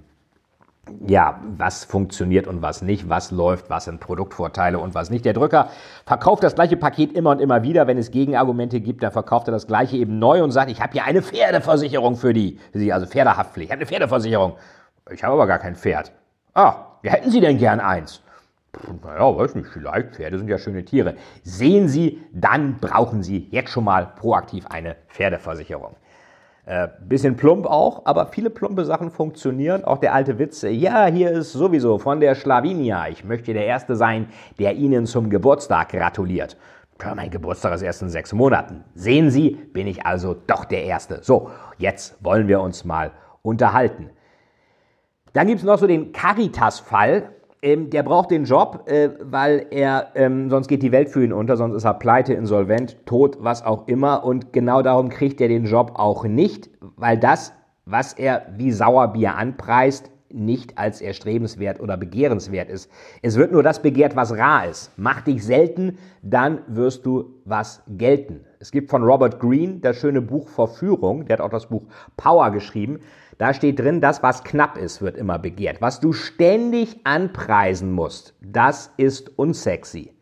ja, 1.07 1.39
was 1.57 1.85
funktioniert 1.85 2.47
und 2.47 2.61
was 2.61 2.81
nicht, 2.81 3.07
was 3.07 3.31
läuft, 3.31 3.69
was 3.69 3.85
sind 3.85 3.99
Produktvorteile 3.99 4.79
und 4.79 4.95
was 4.95 5.09
nicht. 5.09 5.25
Der 5.25 5.33
Drücker 5.33 5.69
verkauft 6.05 6.43
das 6.43 6.55
gleiche 6.55 6.75
Paket 6.75 7.13
immer 7.13 7.31
und 7.31 7.39
immer 7.39 7.63
wieder. 7.63 7.87
Wenn 7.87 7.97
es 7.97 8.11
Gegenargumente 8.11 8.81
gibt, 8.81 9.03
dann 9.03 9.11
verkauft 9.11 9.47
er 9.47 9.51
das 9.51 9.67
gleiche 9.67 9.97
eben 9.97 10.17
neu 10.17 10.43
und 10.43 10.51
sagt, 10.51 10.71
ich 10.71 10.81
habe 10.81 10.93
hier 10.93 11.05
eine 11.05 11.21
Pferdeversicherung 11.21 12.15
für 12.15 12.33
die, 12.33 12.59
für 12.71 12.79
Sie, 12.79 12.91
also 12.91 13.05
Pferdehaftpflicht. 13.05 13.67
Ich 13.67 13.71
habe 13.71 13.79
eine 13.79 13.87
Pferdeversicherung. 13.87 14.53
Ich 15.11 15.23
habe 15.23 15.33
aber 15.33 15.47
gar 15.47 15.59
kein 15.59 15.75
Pferd. 15.75 16.11
Ah, 16.53 16.75
ja, 17.03 17.11
hätten 17.11 17.29
Sie 17.29 17.41
denn 17.41 17.57
gern 17.57 17.79
eins? 17.79 18.21
Naja, 19.03 19.37
weiß 19.37 19.55
nicht, 19.55 19.67
vielleicht. 19.67 20.15
Pferde 20.15 20.37
sind 20.37 20.47
ja 20.47 20.57
schöne 20.57 20.83
Tiere. 20.83 21.15
Sehen 21.43 21.89
Sie, 21.89 22.21
dann 22.31 22.77
brauchen 22.79 23.21
Sie 23.21 23.47
jetzt 23.51 23.69
schon 23.69 23.83
mal 23.83 24.07
proaktiv 24.15 24.65
eine 24.67 24.95
Pferdeversicherung. 25.09 25.95
Äh, 26.65 26.89
bisschen 27.01 27.35
plump 27.37 27.65
auch, 27.65 28.05
aber 28.05 28.27
viele 28.27 28.51
plumpe 28.51 28.85
Sachen 28.85 29.09
funktionieren. 29.09 29.83
Auch 29.83 29.97
der 29.97 30.13
alte 30.13 30.37
Witz, 30.37 30.61
ja, 30.61 31.07
hier 31.07 31.31
ist 31.31 31.53
sowieso 31.53 31.97
von 31.97 32.19
der 32.19 32.35
Schlawinia. 32.35 33.07
Ich 33.07 33.23
möchte 33.23 33.53
der 33.53 33.65
Erste 33.65 33.95
sein, 33.95 34.27
der 34.59 34.75
Ihnen 34.75 35.07
zum 35.07 35.31
Geburtstag 35.31 35.89
gratuliert. 35.89 36.57
Ja, 37.01 37.15
mein 37.15 37.31
Geburtstag 37.31 37.73
ist 37.73 37.81
erst 37.81 38.03
in 38.03 38.09
sechs 38.09 38.31
Monaten. 38.31 38.83
Sehen 38.93 39.31
Sie, 39.31 39.49
bin 39.49 39.87
ich 39.87 40.05
also 40.05 40.35
doch 40.45 40.65
der 40.65 40.83
Erste. 40.83 41.23
So, 41.23 41.49
jetzt 41.79 42.23
wollen 42.23 42.47
wir 42.47 42.61
uns 42.61 42.85
mal 42.85 43.11
unterhalten. 43.41 44.11
Dann 45.33 45.47
gibt 45.47 45.61
es 45.61 45.65
noch 45.65 45.79
so 45.79 45.87
den 45.87 46.11
Caritas-Fall. 46.11 47.29
Ähm, 47.63 47.91
der 47.91 48.01
braucht 48.01 48.31
den 48.31 48.45
Job, 48.45 48.85
äh, 48.87 49.09
weil 49.21 49.67
er, 49.69 50.07
ähm, 50.15 50.49
sonst 50.49 50.67
geht 50.67 50.81
die 50.81 50.91
Welt 50.91 51.09
für 51.09 51.23
ihn 51.23 51.31
unter, 51.31 51.57
sonst 51.57 51.75
ist 51.75 51.83
er 51.83 51.93
pleite, 51.93 52.33
insolvent, 52.33 52.97
tot, 53.05 53.37
was 53.39 53.63
auch 53.63 53.87
immer. 53.87 54.23
Und 54.23 54.51
genau 54.51 54.81
darum 54.81 55.09
kriegt 55.09 55.39
er 55.41 55.47
den 55.47 55.65
Job 55.65 55.91
auch 55.95 56.23
nicht, 56.23 56.71
weil 56.95 57.19
das, 57.19 57.53
was 57.85 58.13
er 58.13 58.47
wie 58.57 58.71
Sauerbier 58.71 59.35
anpreist, 59.35 60.09
nicht 60.33 60.77
als 60.77 61.01
erstrebenswert 61.01 61.79
oder 61.79 61.97
begehrenswert 61.97 62.69
ist. 62.69 62.89
Es 63.21 63.35
wird 63.35 63.51
nur 63.51 63.63
das 63.63 63.81
begehrt, 63.81 64.15
was 64.15 64.35
rar 64.35 64.67
ist. 64.67 64.91
Mach 64.97 65.21
dich 65.21 65.43
selten, 65.43 65.97
dann 66.21 66.59
wirst 66.67 67.05
du 67.05 67.41
was 67.45 67.83
gelten. 67.87 68.45
Es 68.59 68.71
gibt 68.71 68.89
von 68.89 69.03
Robert 69.03 69.39
Greene 69.39 69.79
das 69.81 69.97
schöne 69.97 70.21
Buch 70.21 70.47
Verführung, 70.47 71.25
der 71.25 71.37
hat 71.37 71.45
auch 71.45 71.49
das 71.49 71.67
Buch 71.67 71.83
Power 72.17 72.51
geschrieben. 72.51 72.99
Da 73.41 73.55
steht 73.55 73.79
drin, 73.79 74.01
das, 74.01 74.21
was 74.21 74.43
knapp 74.43 74.77
ist, 74.77 75.01
wird 75.01 75.17
immer 75.17 75.39
begehrt. 75.39 75.81
Was 75.81 75.99
du 75.99 76.13
ständig 76.13 76.99
anpreisen 77.05 77.91
musst, 77.91 78.35
das 78.39 78.93
ist 78.97 79.35
unsexy. 79.35 80.13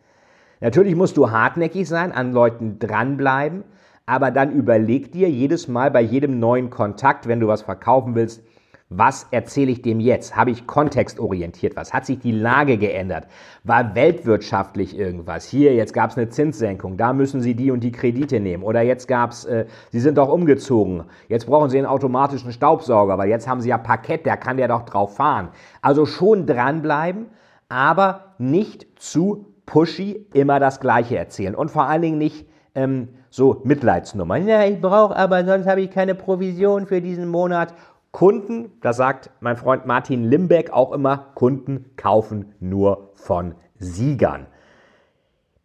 Natürlich 0.61 0.95
musst 0.95 1.17
du 1.17 1.29
hartnäckig 1.29 1.89
sein, 1.89 2.13
an 2.13 2.31
Leuten 2.31 2.79
dranbleiben, 2.79 3.65
aber 4.05 4.31
dann 4.31 4.53
überleg 4.53 5.11
dir 5.11 5.29
jedes 5.29 5.67
Mal 5.67 5.91
bei 5.91 5.99
jedem 5.99 6.39
neuen 6.39 6.69
Kontakt, 6.69 7.27
wenn 7.27 7.41
du 7.41 7.49
was 7.49 7.63
verkaufen 7.63 8.15
willst, 8.15 8.41
was 8.89 9.27
erzähle 9.29 9.71
ich 9.71 9.83
dem 9.83 9.99
jetzt? 9.99 10.35
Habe 10.35 10.49
ich 10.49 10.65
kontextorientiert 10.65 11.75
was? 11.75 11.93
Hat 11.93 12.07
sich 12.07 12.17
die 12.19 12.31
Lage 12.31 12.79
geändert? 12.79 13.27
War 13.63 13.93
weltwirtschaftlich 13.93 14.97
irgendwas? 14.97 15.45
Hier, 15.45 15.75
jetzt 15.75 15.93
gab 15.93 16.09
es 16.09 16.17
eine 16.17 16.29
Zinssenkung, 16.29 16.97
da 16.97 17.13
müssen 17.13 17.39
Sie 17.39 17.53
die 17.53 17.69
und 17.69 17.81
die 17.81 17.91
Kredite 17.91 18.39
nehmen. 18.39 18.63
Oder 18.63 18.81
jetzt 18.81 19.07
gab 19.07 19.31
es, 19.31 19.45
äh, 19.45 19.65
Sie 19.91 19.99
sind 19.99 20.17
doch 20.17 20.29
umgezogen, 20.29 21.03
jetzt 21.27 21.45
brauchen 21.45 21.69
Sie 21.69 21.77
einen 21.77 21.85
automatischen 21.85 22.51
Staubsauger, 22.51 23.19
weil 23.19 23.29
jetzt 23.29 23.47
haben 23.47 23.61
Sie 23.61 23.69
ja 23.69 23.77
Parkett, 23.77 24.25
da 24.25 24.35
kann 24.35 24.57
der 24.57 24.67
doch 24.67 24.85
drauf 24.85 25.15
fahren. 25.17 25.49
Also 25.83 26.07
schon 26.07 26.47
dranbleiben, 26.47 27.27
aber 27.69 28.33
nicht 28.39 28.87
zu 28.99 29.53
pushy 29.67 30.25
immer 30.33 30.59
das 30.59 30.79
Gleiche 30.79 31.15
erzählen. 31.15 31.53
Und 31.53 31.69
vor 31.69 31.83
allen 31.83 32.01
Dingen 32.01 32.17
nicht 32.17 32.47
ähm, 32.73 33.09
so 33.29 33.61
Mitleidsnummern. 33.63 34.47
Ja, 34.47 34.63
ich 34.65 34.81
brauche 34.81 35.15
aber, 35.15 35.45
sonst 35.45 35.67
habe 35.67 35.81
ich 35.81 35.91
keine 35.91 36.15
Provision 36.15 36.87
für 36.87 37.01
diesen 37.01 37.27
Monat. 37.27 37.73
Kunden, 38.11 38.71
das 38.81 38.97
sagt 38.97 39.29
mein 39.39 39.55
Freund 39.55 39.85
Martin 39.85 40.23
Limbeck 40.23 40.71
auch 40.71 40.91
immer, 40.91 41.31
Kunden 41.35 41.91
kaufen 41.95 42.53
nur 42.59 43.11
von 43.13 43.55
Siegern. 43.77 44.47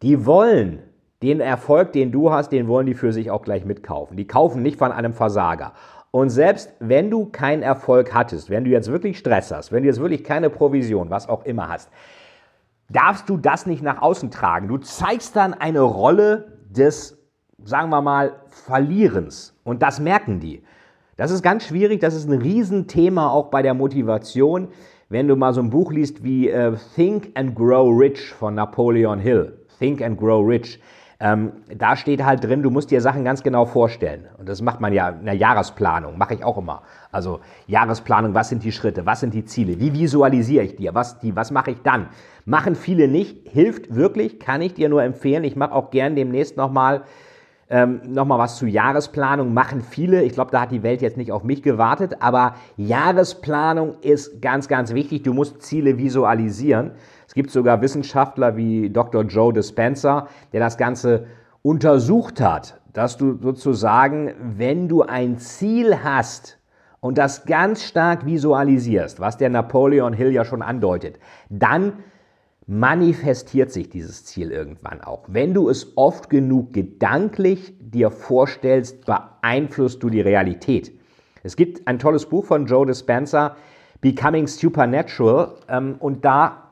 Die 0.01 0.25
wollen 0.25 0.83
den 1.23 1.39
Erfolg, 1.39 1.91
den 1.93 2.11
du 2.11 2.31
hast, 2.31 2.51
den 2.51 2.67
wollen 2.67 2.85
die 2.85 2.93
für 2.93 3.11
sich 3.11 3.31
auch 3.31 3.41
gleich 3.41 3.65
mitkaufen. 3.65 4.15
Die 4.15 4.27
kaufen 4.27 4.61
nicht 4.61 4.77
von 4.77 4.91
einem 4.91 5.13
Versager. 5.13 5.73
Und 6.11 6.29
selbst 6.29 6.71
wenn 6.79 7.09
du 7.09 7.25
keinen 7.25 7.63
Erfolg 7.63 8.13
hattest, 8.13 8.49
wenn 8.49 8.63
du 8.63 8.69
jetzt 8.69 8.91
wirklich 8.91 9.17
Stress 9.17 9.51
hast, 9.51 9.71
wenn 9.71 9.83
du 9.83 9.87
jetzt 9.87 9.99
wirklich 9.99 10.23
keine 10.23 10.49
Provision, 10.49 11.09
was 11.09 11.27
auch 11.27 11.43
immer 11.45 11.67
hast, 11.67 11.89
darfst 12.89 13.27
du 13.27 13.37
das 13.37 13.65
nicht 13.65 13.81
nach 13.81 14.01
außen 14.01 14.31
tragen. 14.31 14.67
Du 14.67 14.77
zeigst 14.77 15.35
dann 15.35 15.53
eine 15.53 15.81
Rolle 15.81 16.59
des, 16.69 17.17
sagen 17.63 17.89
wir 17.89 18.01
mal, 18.01 18.33
Verlierens. 18.47 19.59
Und 19.63 19.81
das 19.81 19.99
merken 19.99 20.39
die. 20.39 20.63
Das 21.17 21.31
ist 21.31 21.43
ganz 21.43 21.65
schwierig, 21.65 22.01
das 22.01 22.13
ist 22.13 22.27
ein 22.27 22.41
Riesenthema 22.41 23.29
auch 23.29 23.49
bei 23.49 23.61
der 23.61 23.73
Motivation. 23.73 24.67
Wenn 25.07 25.29
du 25.29 25.37
mal 25.37 25.53
so 25.53 25.61
ein 25.61 25.69
Buch 25.69 25.93
liest 25.93 26.25
wie 26.25 26.49
äh, 26.49 26.73
Think 26.95 27.31
and 27.35 27.55
Grow 27.55 27.97
Rich 27.97 28.33
von 28.33 28.55
Napoleon 28.55 29.19
Hill, 29.19 29.57
Think 29.79 30.01
and 30.01 30.19
Grow 30.19 30.45
Rich, 30.45 30.81
ähm, 31.21 31.53
da 31.73 31.95
steht 31.95 32.25
halt 32.25 32.43
drin, 32.43 32.61
du 32.61 32.69
musst 32.69 32.91
dir 32.91 32.99
Sachen 32.99 33.23
ganz 33.23 33.43
genau 33.43 33.63
vorstellen. 33.63 34.27
Und 34.37 34.49
das 34.49 34.61
macht 34.61 34.81
man 34.81 34.91
ja 34.91 35.07
in 35.07 35.23
der 35.23 35.35
Jahresplanung, 35.35 36.17
mache 36.17 36.33
ich 36.33 36.43
auch 36.43 36.57
immer. 36.57 36.81
Also 37.13 37.39
Jahresplanung, 37.67 38.33
was 38.33 38.49
sind 38.49 38.65
die 38.65 38.73
Schritte, 38.73 39.05
was 39.05 39.21
sind 39.21 39.33
die 39.33 39.45
Ziele, 39.45 39.79
wie 39.79 39.93
visualisiere 39.93 40.65
ich 40.65 40.75
dir, 40.75 40.93
was, 40.95 41.17
was 41.21 41.51
mache 41.51 41.71
ich 41.71 41.81
dann? 41.81 42.09
Machen 42.43 42.75
viele 42.75 43.07
nicht, 43.07 43.47
hilft 43.47 43.95
wirklich, 43.95 44.37
kann 44.37 44.61
ich 44.61 44.73
dir 44.73 44.89
nur 44.89 45.01
empfehlen. 45.01 45.45
Ich 45.45 45.55
mache 45.55 45.71
auch 45.71 45.91
gern 45.91 46.17
demnächst 46.17 46.57
nochmal 46.57 47.03
ähm, 47.69 48.01
Nochmal 48.05 48.37
was 48.37 48.57
zu 48.57 48.67
Jahresplanung 48.67 49.53
machen 49.53 49.81
viele. 49.81 50.23
Ich 50.23 50.33
glaube, 50.33 50.51
da 50.51 50.61
hat 50.61 50.71
die 50.71 50.83
Welt 50.83 51.01
jetzt 51.01 51.17
nicht 51.17 51.31
auf 51.31 51.43
mich 51.43 51.63
gewartet, 51.63 52.17
aber 52.19 52.55
Jahresplanung 52.77 53.95
ist 54.01 54.41
ganz, 54.41 54.67
ganz 54.67 54.93
wichtig. 54.93 55.23
Du 55.23 55.33
musst 55.33 55.61
Ziele 55.63 55.97
visualisieren. 55.97 56.91
Es 57.27 57.33
gibt 57.33 57.49
sogar 57.49 57.81
Wissenschaftler 57.81 58.55
wie 58.55 58.89
Dr. 58.91 59.23
Joe 59.23 59.51
Dispenza, 59.51 60.27
der 60.53 60.59
das 60.59 60.77
Ganze 60.77 61.25
untersucht 61.63 62.39
hat, 62.39 62.79
dass 62.93 63.17
du 63.17 63.39
sozusagen, 63.41 64.33
wenn 64.39 64.87
du 64.87 65.01
ein 65.01 65.39
Ziel 65.39 66.03
hast 66.03 66.59
und 66.99 67.17
das 67.17 67.45
ganz 67.45 67.83
stark 67.83 68.27
visualisierst, 68.27 69.19
was 69.19 69.37
der 69.37 69.49
Napoleon 69.49 70.13
Hill 70.13 70.31
ja 70.31 70.45
schon 70.45 70.61
andeutet, 70.61 71.17
dann 71.49 71.93
manifestiert 72.67 73.71
sich 73.71 73.89
dieses 73.89 74.25
Ziel 74.25 74.51
irgendwann 74.51 75.01
auch. 75.01 75.23
Wenn 75.27 75.53
du 75.53 75.69
es 75.69 75.97
oft 75.97 76.29
genug 76.29 76.73
gedanklich 76.73 77.73
dir 77.79 78.09
vorstellst, 78.09 79.05
beeinflusst 79.05 80.01
du 80.01 80.09
die 80.09 80.21
Realität. 80.21 80.91
Es 81.43 81.55
gibt 81.55 81.87
ein 81.87 81.99
tolles 81.99 82.25
Buch 82.25 82.45
von 82.45 82.65
Joe 82.65 82.85
Dispenza, 82.85 83.55
Becoming 84.01 84.47
Supernatural, 84.47 85.55
ähm, 85.69 85.95
und 85.99 86.25
da 86.25 86.65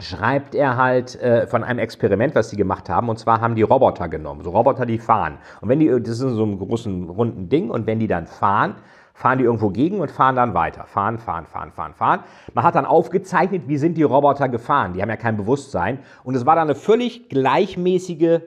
schreibt 0.00 0.54
er 0.54 0.76
halt 0.76 1.20
äh, 1.22 1.46
von 1.46 1.64
einem 1.64 1.78
Experiment, 1.78 2.34
was 2.34 2.50
sie 2.50 2.56
gemacht 2.56 2.90
haben. 2.90 3.08
Und 3.08 3.18
zwar 3.18 3.40
haben 3.40 3.54
die 3.54 3.62
Roboter 3.62 4.08
genommen, 4.08 4.42
so 4.42 4.50
Roboter, 4.50 4.84
die 4.84 4.98
fahren. 4.98 5.38
Und 5.60 5.68
wenn 5.68 5.80
die, 5.80 5.88
das 5.88 6.08
ist 6.08 6.18
so 6.20 6.44
ein 6.44 6.58
großen 6.58 7.08
runden 7.08 7.48
Ding, 7.48 7.70
und 7.70 7.86
wenn 7.86 7.98
die 7.98 8.08
dann 8.08 8.26
fahren, 8.26 8.74
fahren 9.14 9.38
die 9.38 9.44
irgendwo 9.44 9.70
gegen 9.70 10.00
und 10.00 10.10
fahren 10.10 10.36
dann 10.36 10.54
weiter. 10.54 10.84
Fahren, 10.84 11.18
fahren, 11.18 11.46
fahren, 11.46 11.70
fahren, 11.70 11.94
fahren. 11.94 12.20
Man 12.52 12.64
hat 12.64 12.74
dann 12.74 12.84
aufgezeichnet, 12.84 13.62
wie 13.68 13.78
sind 13.78 13.96
die 13.96 14.02
Roboter 14.02 14.48
gefahren. 14.48 14.92
Die 14.92 15.00
haben 15.00 15.08
ja 15.08 15.16
kein 15.16 15.36
Bewusstsein. 15.36 16.00
Und 16.24 16.34
es 16.34 16.44
war 16.44 16.56
dann 16.56 16.68
eine 16.68 16.74
völlig 16.74 17.28
gleichmäßige, 17.28 18.40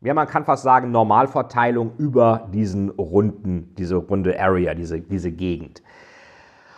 ja, 0.00 0.14
man 0.14 0.28
kann 0.28 0.44
fast 0.44 0.62
sagen, 0.62 0.92
Normalverteilung 0.92 1.92
über 1.98 2.48
diesen 2.52 2.90
runden, 2.90 3.74
diese 3.76 3.96
runde 3.96 4.40
Area, 4.40 4.74
diese, 4.74 5.00
diese 5.00 5.32
Gegend. 5.32 5.82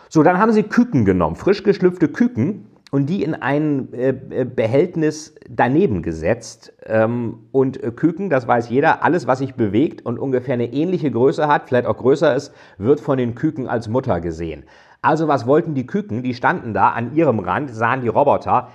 So, 0.09 0.23
dann 0.23 0.39
haben 0.39 0.53
sie 0.53 0.63
Küken 0.63 1.05
genommen, 1.05 1.37
frisch 1.37 1.63
geschlüpfte 1.63 2.09
Küken 2.09 2.67
und 2.95 3.07
die 3.07 3.25
in 3.25 3.35
ein 3.35 3.93
äh, 3.93 4.11
äh, 4.11 4.45
Behältnis 4.45 5.35
daneben 5.51 6.01
gesetzt. 6.01 6.73
Ähm, 6.87 7.49
und 7.51 7.83
äh, 7.83 7.91
Küken, 7.91 8.31
das 8.31 8.47
weiß 8.47 8.69
jeder, 8.69 9.03
alles, 9.03 9.27
was 9.27 9.41
sich 9.41 9.57
bewegt 9.57 10.07
und 10.07 10.17
ungefähr 10.17 10.55
eine 10.55 10.73
ähnliche 10.73 11.11
Größe 11.11 11.49
hat, 11.49 11.67
vielleicht 11.67 11.89
auch 11.89 11.97
größer 11.97 12.37
ist, 12.37 12.55
wird 12.79 13.01
von 13.01 13.19
den 13.19 13.35
Küken 13.35 13.67
als 13.67 13.89
Mutter 13.89 14.21
gesehen. 14.21 14.63
Also 15.03 15.27
was 15.27 15.45
wollten 15.45 15.75
die 15.75 15.89
Küken? 15.89 16.23
Die 16.23 16.35
standen 16.35 16.73
da 16.73 16.91
an 16.91 17.17
ihrem 17.17 17.41
Rand, 17.41 17.75
sahen 17.75 18.01
die 18.01 18.07
Roboter. 18.07 18.69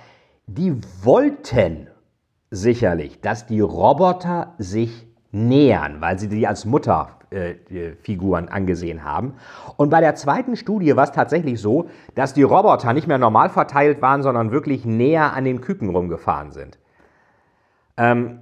Die 0.46 0.76
wollten 1.02 1.88
sicherlich, 2.50 3.22
dass 3.22 3.46
die 3.46 3.60
Roboter 3.60 4.52
sich 4.58 5.06
nähern, 5.32 6.02
weil 6.02 6.18
sie 6.18 6.28
die 6.28 6.46
als 6.46 6.66
Mutter 6.66 7.19
äh, 7.30 7.92
Figuren 8.02 8.48
angesehen 8.48 9.04
haben. 9.04 9.34
Und 9.76 9.90
bei 9.90 10.00
der 10.00 10.14
zweiten 10.14 10.56
Studie 10.56 10.96
war 10.96 11.04
es 11.04 11.12
tatsächlich 11.12 11.60
so, 11.60 11.88
dass 12.14 12.34
die 12.34 12.42
Roboter 12.42 12.92
nicht 12.92 13.06
mehr 13.06 13.18
normal 13.18 13.50
verteilt 13.50 14.02
waren, 14.02 14.22
sondern 14.22 14.50
wirklich 14.50 14.84
näher 14.84 15.32
an 15.32 15.44
den 15.44 15.60
Küken 15.60 15.90
rumgefahren 15.90 16.52
sind. 16.52 16.78
Ähm, 17.96 18.40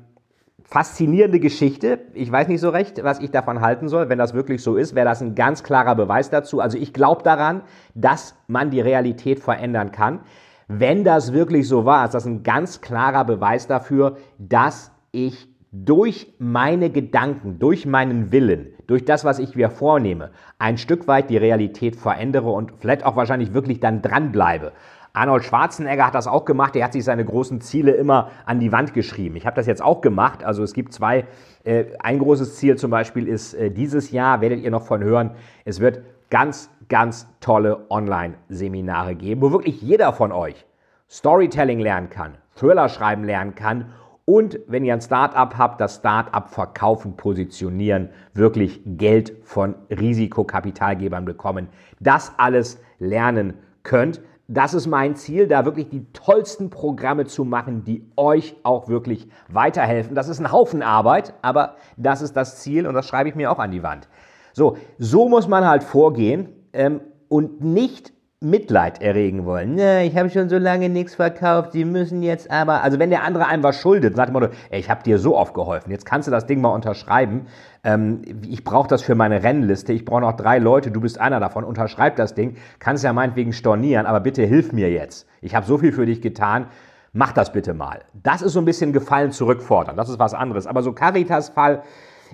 faszinierende 0.64 1.40
Geschichte. 1.40 2.00
Ich 2.14 2.30
weiß 2.30 2.48
nicht 2.48 2.60
so 2.60 2.68
recht, 2.68 3.02
was 3.02 3.20
ich 3.20 3.30
davon 3.30 3.60
halten 3.60 3.88
soll. 3.88 4.08
Wenn 4.08 4.18
das 4.18 4.34
wirklich 4.34 4.62
so 4.62 4.76
ist, 4.76 4.94
wäre 4.94 5.06
das 5.06 5.22
ein 5.22 5.34
ganz 5.34 5.62
klarer 5.62 5.94
Beweis 5.94 6.30
dazu. 6.30 6.60
Also 6.60 6.76
ich 6.76 6.92
glaube 6.92 7.22
daran, 7.22 7.62
dass 7.94 8.36
man 8.46 8.70
die 8.70 8.80
Realität 8.80 9.40
verändern 9.40 9.92
kann. 9.92 10.20
Wenn 10.68 11.04
das 11.04 11.32
wirklich 11.32 11.66
so 11.66 11.86
war, 11.86 12.04
ist 12.04 12.12
das 12.12 12.26
ein 12.26 12.42
ganz 12.42 12.82
klarer 12.82 13.24
Beweis 13.24 13.66
dafür, 13.66 14.18
dass 14.38 14.92
ich 15.12 15.48
durch 15.72 16.34
meine 16.38 16.90
Gedanken, 16.90 17.58
durch 17.58 17.86
meinen 17.86 18.32
Willen, 18.32 18.74
durch 18.88 19.04
das, 19.04 19.24
was 19.24 19.38
ich 19.38 19.54
mir 19.54 19.70
vornehme, 19.70 20.30
ein 20.58 20.78
Stück 20.78 21.06
weit 21.06 21.30
die 21.30 21.36
Realität 21.36 21.94
verändere 21.94 22.50
und 22.50 22.72
vielleicht 22.78 23.04
auch 23.04 23.14
wahrscheinlich 23.14 23.54
wirklich 23.54 23.78
dann 23.78 24.02
dranbleibe. 24.02 24.72
Arnold 25.12 25.44
Schwarzenegger 25.44 26.06
hat 26.06 26.14
das 26.14 26.26
auch 26.26 26.44
gemacht. 26.44 26.74
Er 26.74 26.84
hat 26.84 26.92
sich 26.92 27.04
seine 27.04 27.24
großen 27.24 27.60
Ziele 27.60 27.92
immer 27.92 28.30
an 28.46 28.60
die 28.60 28.72
Wand 28.72 28.94
geschrieben. 28.94 29.36
Ich 29.36 29.46
habe 29.46 29.56
das 29.56 29.66
jetzt 29.66 29.82
auch 29.82 30.00
gemacht. 30.00 30.42
Also 30.42 30.62
es 30.62 30.72
gibt 30.72 30.92
zwei. 30.92 31.26
Äh, 31.64 31.84
ein 31.98 32.18
großes 32.18 32.56
Ziel 32.56 32.76
zum 32.76 32.90
Beispiel 32.90 33.28
ist 33.28 33.54
äh, 33.54 33.70
dieses 33.70 34.10
Jahr, 34.10 34.40
werdet 34.40 34.60
ihr 34.60 34.70
noch 34.70 34.86
von 34.86 35.02
hören, 35.02 35.32
es 35.64 35.80
wird 35.80 36.02
ganz, 36.30 36.70
ganz 36.88 37.26
tolle 37.40 37.90
Online-Seminare 37.90 39.14
geben, 39.16 39.42
wo 39.42 39.52
wirklich 39.52 39.82
jeder 39.82 40.12
von 40.12 40.32
euch 40.32 40.66
Storytelling 41.10 41.80
lernen 41.80 42.10
kann, 42.10 42.36
Thriller 42.54 42.88
schreiben 42.88 43.24
lernen 43.24 43.54
kann 43.54 43.86
und 44.28 44.60
wenn 44.66 44.84
ihr 44.84 44.92
ein 44.92 45.00
Startup 45.00 45.56
habt, 45.56 45.80
das 45.80 45.96
Startup 45.96 46.46
verkaufen, 46.50 47.16
positionieren, 47.16 48.10
wirklich 48.34 48.82
Geld 48.84 49.32
von 49.42 49.74
Risikokapitalgebern 49.88 51.24
bekommen, 51.24 51.68
das 51.98 52.32
alles 52.36 52.78
lernen 52.98 53.54
könnt. 53.84 54.20
Das 54.46 54.74
ist 54.74 54.86
mein 54.86 55.16
Ziel, 55.16 55.48
da 55.48 55.64
wirklich 55.64 55.88
die 55.88 56.04
tollsten 56.12 56.68
Programme 56.68 57.24
zu 57.24 57.46
machen, 57.46 57.84
die 57.84 58.04
euch 58.16 58.54
auch 58.64 58.88
wirklich 58.88 59.28
weiterhelfen. 59.48 60.14
Das 60.14 60.28
ist 60.28 60.40
ein 60.40 60.52
Haufen 60.52 60.82
Arbeit, 60.82 61.32
aber 61.40 61.76
das 61.96 62.20
ist 62.20 62.36
das 62.36 62.58
Ziel 62.60 62.86
und 62.86 62.92
das 62.92 63.08
schreibe 63.08 63.30
ich 63.30 63.34
mir 63.34 63.50
auch 63.50 63.58
an 63.58 63.70
die 63.70 63.82
Wand. 63.82 64.10
So, 64.52 64.76
so 64.98 65.30
muss 65.30 65.48
man 65.48 65.66
halt 65.66 65.82
vorgehen 65.82 66.50
ähm, 66.74 67.00
und 67.28 67.62
nicht 67.62 68.12
Mitleid 68.40 69.02
erregen 69.02 69.44
wollen. 69.46 69.74
Ne, 69.74 70.06
ich 70.06 70.16
habe 70.16 70.30
schon 70.30 70.48
so 70.48 70.58
lange 70.58 70.88
nichts 70.88 71.16
verkauft, 71.16 71.72
Sie 71.72 71.84
müssen 71.84 72.22
jetzt 72.22 72.48
aber. 72.52 72.84
Also 72.84 73.00
wenn 73.00 73.10
der 73.10 73.24
andere 73.24 73.46
einem 73.46 73.64
was 73.64 73.80
schuldet, 73.80 74.14
sagt 74.14 74.32
man, 74.32 74.50
ey, 74.70 74.78
ich 74.78 74.88
habe 74.88 75.02
dir 75.02 75.18
so 75.18 75.36
oft 75.36 75.54
geholfen, 75.54 75.90
jetzt 75.90 76.06
kannst 76.06 76.28
du 76.28 76.30
das 76.30 76.46
Ding 76.46 76.60
mal 76.60 76.68
unterschreiben. 76.68 77.46
Ähm, 77.82 78.22
ich 78.48 78.62
brauche 78.62 78.86
das 78.86 79.02
für 79.02 79.16
meine 79.16 79.42
Rennliste, 79.42 79.92
ich 79.92 80.04
brauche 80.04 80.20
noch 80.20 80.36
drei 80.36 80.58
Leute, 80.58 80.92
du 80.92 81.00
bist 81.00 81.18
einer 81.18 81.40
davon, 81.40 81.64
unterschreib 81.64 82.14
das 82.14 82.34
Ding, 82.34 82.56
kannst 82.78 83.02
ja 83.02 83.12
meinetwegen 83.12 83.52
stornieren, 83.52 84.06
aber 84.06 84.20
bitte 84.20 84.44
hilf 84.44 84.72
mir 84.72 84.88
jetzt. 84.88 85.26
Ich 85.40 85.56
habe 85.56 85.66
so 85.66 85.76
viel 85.76 85.90
für 85.90 86.06
dich 86.06 86.22
getan, 86.22 86.66
mach 87.12 87.32
das 87.32 87.52
bitte 87.52 87.74
mal. 87.74 88.02
Das 88.22 88.42
ist 88.42 88.52
so 88.52 88.60
ein 88.60 88.66
bisschen 88.66 88.92
Gefallen 88.92 89.32
zurückfordern, 89.32 89.96
das 89.96 90.08
ist 90.08 90.20
was 90.20 90.34
anderes. 90.34 90.68
Aber 90.68 90.84
so 90.84 90.92
Caritas-Fall, 90.92 91.82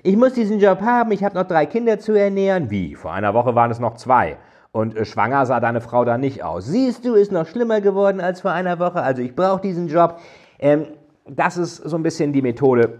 ich 0.03 0.17
muss 0.17 0.33
diesen 0.33 0.59
Job 0.59 0.81
haben, 0.81 1.11
ich 1.13 1.23
habe 1.23 1.33
noch 1.33 1.47
drei 1.47 1.65
Kinder 1.65 1.97
zu 1.97 2.13
ernähren. 2.13 2.69
Wie? 2.69 2.93
Vor 2.93 3.11
einer 3.11 3.33
Woche 3.33 3.55
waren 3.55 3.71
es 3.71 3.79
noch 3.79 3.95
zwei. 3.95 4.37
Und 4.75 4.97
äh, 4.97 5.05
schwanger 5.05 5.45
sah 5.45 5.61
deine 5.61 5.79
Frau 5.79 6.03
da 6.03 6.17
nicht 6.17 6.43
aus. 6.43 6.65
Siehst 6.65 7.05
du, 7.05 7.13
ist 7.13 7.31
noch 7.31 7.47
schlimmer 7.47 7.79
geworden 7.79 8.19
als 8.19 8.41
vor 8.41 8.51
einer 8.51 8.77
Woche. 8.77 9.01
Also 9.01 9.21
ich 9.21 9.33
brauche 9.33 9.61
diesen 9.61 9.87
Job. 9.87 10.19
Ähm, 10.59 10.87
das 11.29 11.55
ist 11.55 11.77
so 11.77 11.95
ein 11.95 12.03
bisschen 12.03 12.33
die 12.33 12.41
Methode, 12.41 12.99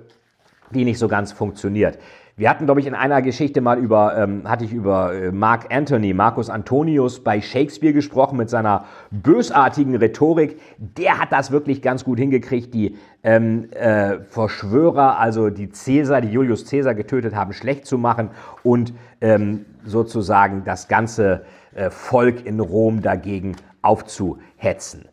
die 0.71 0.85
nicht 0.85 0.99
so 0.99 1.09
ganz 1.09 1.33
funktioniert. 1.33 1.99
Wir 2.37 2.49
hatten, 2.49 2.65
glaube 2.65 2.79
ich, 2.79 2.87
in 2.87 2.95
einer 2.95 3.21
Geschichte 3.21 3.59
mal 3.59 3.77
über, 3.77 4.17
ähm, 4.17 4.49
hatte 4.49 4.63
ich 4.63 4.71
über 4.71 5.13
äh, 5.13 5.31
Mark 5.33 5.73
Anthony, 5.73 6.13
Marcus 6.13 6.49
Antonius 6.49 7.21
bei 7.21 7.41
Shakespeare 7.41 7.93
gesprochen 7.93 8.37
mit 8.37 8.49
seiner 8.49 8.85
bösartigen 9.11 9.95
Rhetorik. 9.95 10.59
Der 10.77 11.19
hat 11.19 11.33
das 11.33 11.51
wirklich 11.51 11.81
ganz 11.81 12.05
gut 12.05 12.19
hingekriegt, 12.19 12.73
die 12.73 12.97
ähm, 13.23 13.69
äh, 13.71 14.19
Verschwörer, 14.19 15.19
also 15.19 15.49
die 15.49 15.69
Cäsar, 15.69 16.21
die 16.21 16.29
Julius 16.29 16.65
Cäsar 16.65 16.93
getötet 16.93 17.35
haben, 17.35 17.51
schlecht 17.51 17.85
zu 17.85 17.97
machen 17.97 18.31
und 18.63 18.93
ähm, 19.19 19.65
sozusagen 19.85 20.63
das 20.65 20.87
ganze 20.87 21.43
Volk 21.89 22.45
in 22.45 22.59
Rom 22.59 23.01
dagegen 23.01 23.55
aufzuhetzen. 23.81 25.05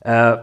Äh, 0.00 0.36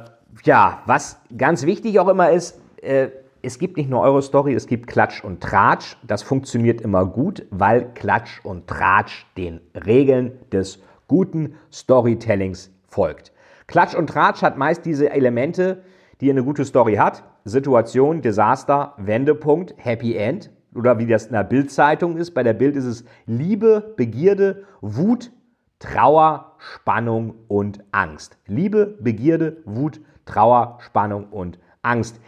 ja, 0.44 0.84
was 0.86 1.20
ganz 1.38 1.66
wichtig 1.66 2.00
auch 2.00 2.08
immer 2.08 2.32
ist, 2.32 2.60
äh, 2.82 3.10
es 3.42 3.58
gibt 3.58 3.78
nicht 3.78 3.90
nur 3.90 4.02
eure 4.02 4.22
Story, 4.22 4.54
es 4.54 4.68
gibt 4.68 4.88
Klatsch 4.88 5.24
und 5.24 5.42
Tratsch. 5.42 5.96
Das 6.06 6.24
funktioniert 6.24 6.82
immer 6.82 7.06
gut, 7.06 7.46
weil 7.52 7.90
Klatsch 7.94 8.44
und 8.44 8.68
Tratsch 8.68 9.26
den 9.38 9.62
Regeln 9.86 10.34
des 10.52 10.80
guten 11.08 11.56
Storytellings 11.72 12.72
folgt. 12.88 13.32
Klatsch 13.68 13.96
und 13.96 14.08
Tratsch 14.08 14.42
hat 14.42 14.58
meist 14.58 14.86
diese 14.86 15.10
Elemente, 15.10 15.84
die 16.20 16.30
eine 16.30 16.44
gute 16.44 16.66
Story 16.66 16.96
hat. 16.96 17.24
Situation, 17.46 18.22
Desaster, 18.22 18.94
Wendepunkt, 18.98 19.74
Happy 19.78 20.16
End. 20.16 20.50
Oder 20.76 21.00
wie 21.00 21.08
das 21.08 21.28
in 21.28 21.34
der 21.34 21.44
Bildzeitung 21.44 22.18
ist. 22.18 22.32
Bei 22.32 22.44
der 22.44 22.54
Bild 22.54 22.76
ist 22.76 22.86
es 22.86 23.06
Liebe, 23.26 23.94
Begierde, 23.96 24.66
Wut, 24.82 25.32
Trauer, 25.79 26.55
Spannung 26.57 27.36
und 27.48 27.83
Angst. 27.91 28.38
Liebe, 28.48 28.98
Begierde, 29.00 29.57
Wut, 29.63 30.01
Trauer, 30.25 30.77
Spannung 30.81 31.27
und 31.31 31.57
Angst. 31.81 32.19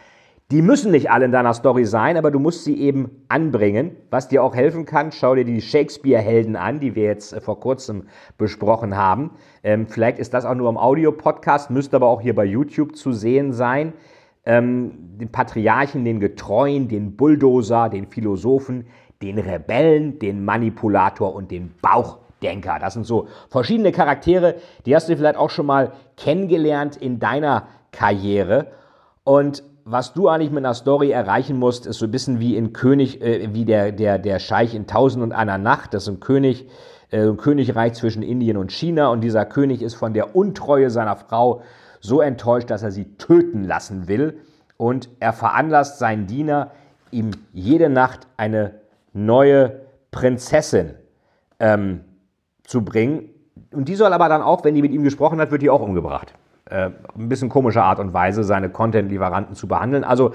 Die 0.50 0.60
müssen 0.60 0.90
nicht 0.90 1.10
alle 1.10 1.26
in 1.26 1.32
deiner 1.32 1.54
Story 1.54 1.84
sein, 1.84 2.16
aber 2.16 2.30
du 2.30 2.38
musst 2.38 2.64
sie 2.64 2.78
eben 2.78 3.24
anbringen. 3.28 3.96
Was 4.10 4.28
dir 4.28 4.42
auch 4.42 4.54
helfen 4.54 4.84
kann, 4.84 5.12
schau 5.12 5.34
dir 5.34 5.44
die 5.44 5.62
Shakespeare-Helden 5.62 6.56
an, 6.56 6.80
die 6.80 6.94
wir 6.94 7.04
jetzt 7.04 7.32
äh, 7.32 7.40
vor 7.40 7.60
kurzem 7.60 8.04
besprochen 8.36 8.96
haben. 8.96 9.30
Ähm, 9.62 9.86
vielleicht 9.86 10.18
ist 10.18 10.34
das 10.34 10.44
auch 10.44 10.54
nur 10.54 10.68
im 10.68 10.76
Audio-Podcast, 10.76 11.70
müsste 11.70 11.96
aber 11.96 12.08
auch 12.08 12.20
hier 12.20 12.34
bei 12.34 12.44
YouTube 12.44 12.96
zu 12.96 13.12
sehen 13.12 13.52
sein. 13.52 13.92
Ähm, 14.44 14.92
den 15.18 15.30
Patriarchen, 15.30 16.04
den 16.04 16.20
Getreuen, 16.20 16.88
den 16.88 17.16
Bulldozer, 17.16 17.88
den 17.88 18.06
Philosophen, 18.06 18.86
den 19.22 19.38
Rebellen, 19.38 20.18
den 20.18 20.44
Manipulator 20.44 21.34
und 21.34 21.50
den 21.50 21.70
Bauchdenker. 22.42 22.78
Das 22.80 22.94
sind 22.94 23.06
so 23.06 23.28
verschiedene 23.48 23.92
Charaktere, 23.92 24.56
die 24.84 24.94
hast 24.94 25.08
du 25.08 25.16
vielleicht 25.16 25.36
auch 25.36 25.50
schon 25.50 25.66
mal 25.66 25.92
kennengelernt 26.16 26.96
in 26.96 27.18
deiner 27.18 27.68
Karriere. 27.92 28.68
Und 29.24 29.62
was 29.84 30.14
du 30.14 30.28
eigentlich 30.28 30.50
mit 30.50 30.64
einer 30.64 30.74
Story 30.74 31.10
erreichen 31.10 31.58
musst, 31.58 31.86
ist 31.86 31.98
so 31.98 32.06
ein 32.06 32.10
bisschen 32.10 32.40
wie 32.40 32.56
in 32.56 32.72
König, 32.72 33.20
äh, 33.20 33.52
wie 33.52 33.64
der, 33.64 33.92
der, 33.92 34.18
der 34.18 34.38
Scheich 34.38 34.74
in 34.74 34.86
Tausend 34.86 35.22
und 35.22 35.32
einer 35.32 35.58
Nacht. 35.58 35.94
Das 35.94 36.04
ist 36.04 36.08
ein 36.08 36.20
König, 36.20 36.68
äh, 37.10 37.26
ein 37.26 37.36
Königreich 37.36 37.94
zwischen 37.94 38.22
Indien 38.22 38.56
und 38.56 38.72
China. 38.72 39.08
Und 39.08 39.22
dieser 39.22 39.44
König 39.44 39.82
ist 39.82 39.94
von 39.94 40.14
der 40.14 40.36
Untreue 40.36 40.90
seiner 40.90 41.16
Frau 41.16 41.62
so 42.00 42.20
enttäuscht, 42.20 42.70
dass 42.70 42.82
er 42.82 42.90
sie 42.90 43.16
töten 43.16 43.64
lassen 43.64 44.08
will. 44.08 44.38
Und 44.76 45.08
er 45.20 45.32
veranlasst 45.32 45.98
seinen 45.98 46.26
Diener, 46.26 46.72
ihm 47.10 47.30
jede 47.52 47.88
Nacht 47.88 48.26
eine 48.36 48.74
neue 49.12 49.82
Prinzessin 50.10 50.94
ähm, 51.60 52.00
zu 52.72 52.84
bringen. 52.84 53.28
Und 53.70 53.88
die 53.88 53.94
soll 53.94 54.12
aber 54.12 54.28
dann 54.28 54.42
auch, 54.42 54.64
wenn 54.64 54.74
die 54.74 54.82
mit 54.82 54.92
ihm 54.92 55.04
gesprochen 55.04 55.40
hat, 55.40 55.50
wird 55.50 55.62
die 55.62 55.70
auch 55.70 55.80
umgebracht 55.80 56.34
äh, 56.72 56.90
ein 57.16 57.28
bisschen 57.28 57.48
komische 57.48 57.82
Art 57.82 57.98
und 57.98 58.12
Weise, 58.12 58.44
seine 58.44 58.70
Content-Lieferanten 58.70 59.54
zu 59.54 59.68
behandeln. 59.68 60.04
Also 60.04 60.32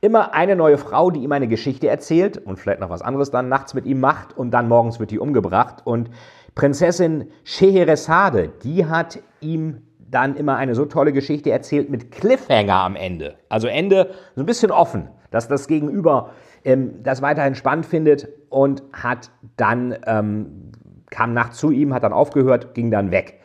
immer 0.00 0.34
eine 0.34 0.54
neue 0.54 0.78
Frau, 0.78 1.10
die 1.10 1.20
ihm 1.20 1.32
eine 1.32 1.48
Geschichte 1.48 1.88
erzählt 1.88 2.38
und 2.38 2.58
vielleicht 2.58 2.80
noch 2.80 2.90
was 2.90 3.02
anderes 3.02 3.30
dann 3.30 3.48
nachts 3.48 3.74
mit 3.74 3.86
ihm 3.86 4.00
macht 4.00 4.36
und 4.36 4.50
dann 4.52 4.68
morgens 4.68 5.00
wird 5.00 5.10
die 5.10 5.18
umgebracht. 5.18 5.82
Und 5.84 6.10
Prinzessin 6.54 7.30
Scheheresade, 7.44 8.50
die 8.62 8.86
hat 8.86 9.18
ihm 9.40 9.82
dann 10.10 10.36
immer 10.36 10.56
eine 10.56 10.74
so 10.74 10.84
tolle 10.84 11.12
Geschichte 11.12 11.50
erzählt 11.50 11.90
mit 11.90 12.10
Cliffhanger 12.10 12.74
am 12.74 12.96
Ende. 12.96 13.34
Also 13.48 13.66
Ende 13.66 14.10
so 14.34 14.42
ein 14.42 14.46
bisschen 14.46 14.70
offen, 14.70 15.08
dass 15.30 15.48
das 15.48 15.66
Gegenüber 15.66 16.30
ähm, 16.64 17.02
das 17.02 17.22
weiterhin 17.22 17.54
spannend 17.54 17.86
findet 17.86 18.28
und 18.48 18.82
hat 18.92 19.30
dann, 19.56 19.96
ähm, 20.06 20.72
kam 21.10 21.32
nachts 21.34 21.58
zu 21.58 21.70
ihm, 21.70 21.94
hat 21.94 22.02
dann 22.02 22.12
aufgehört, 22.12 22.74
ging 22.74 22.90
dann 22.90 23.10
weg. 23.10 23.40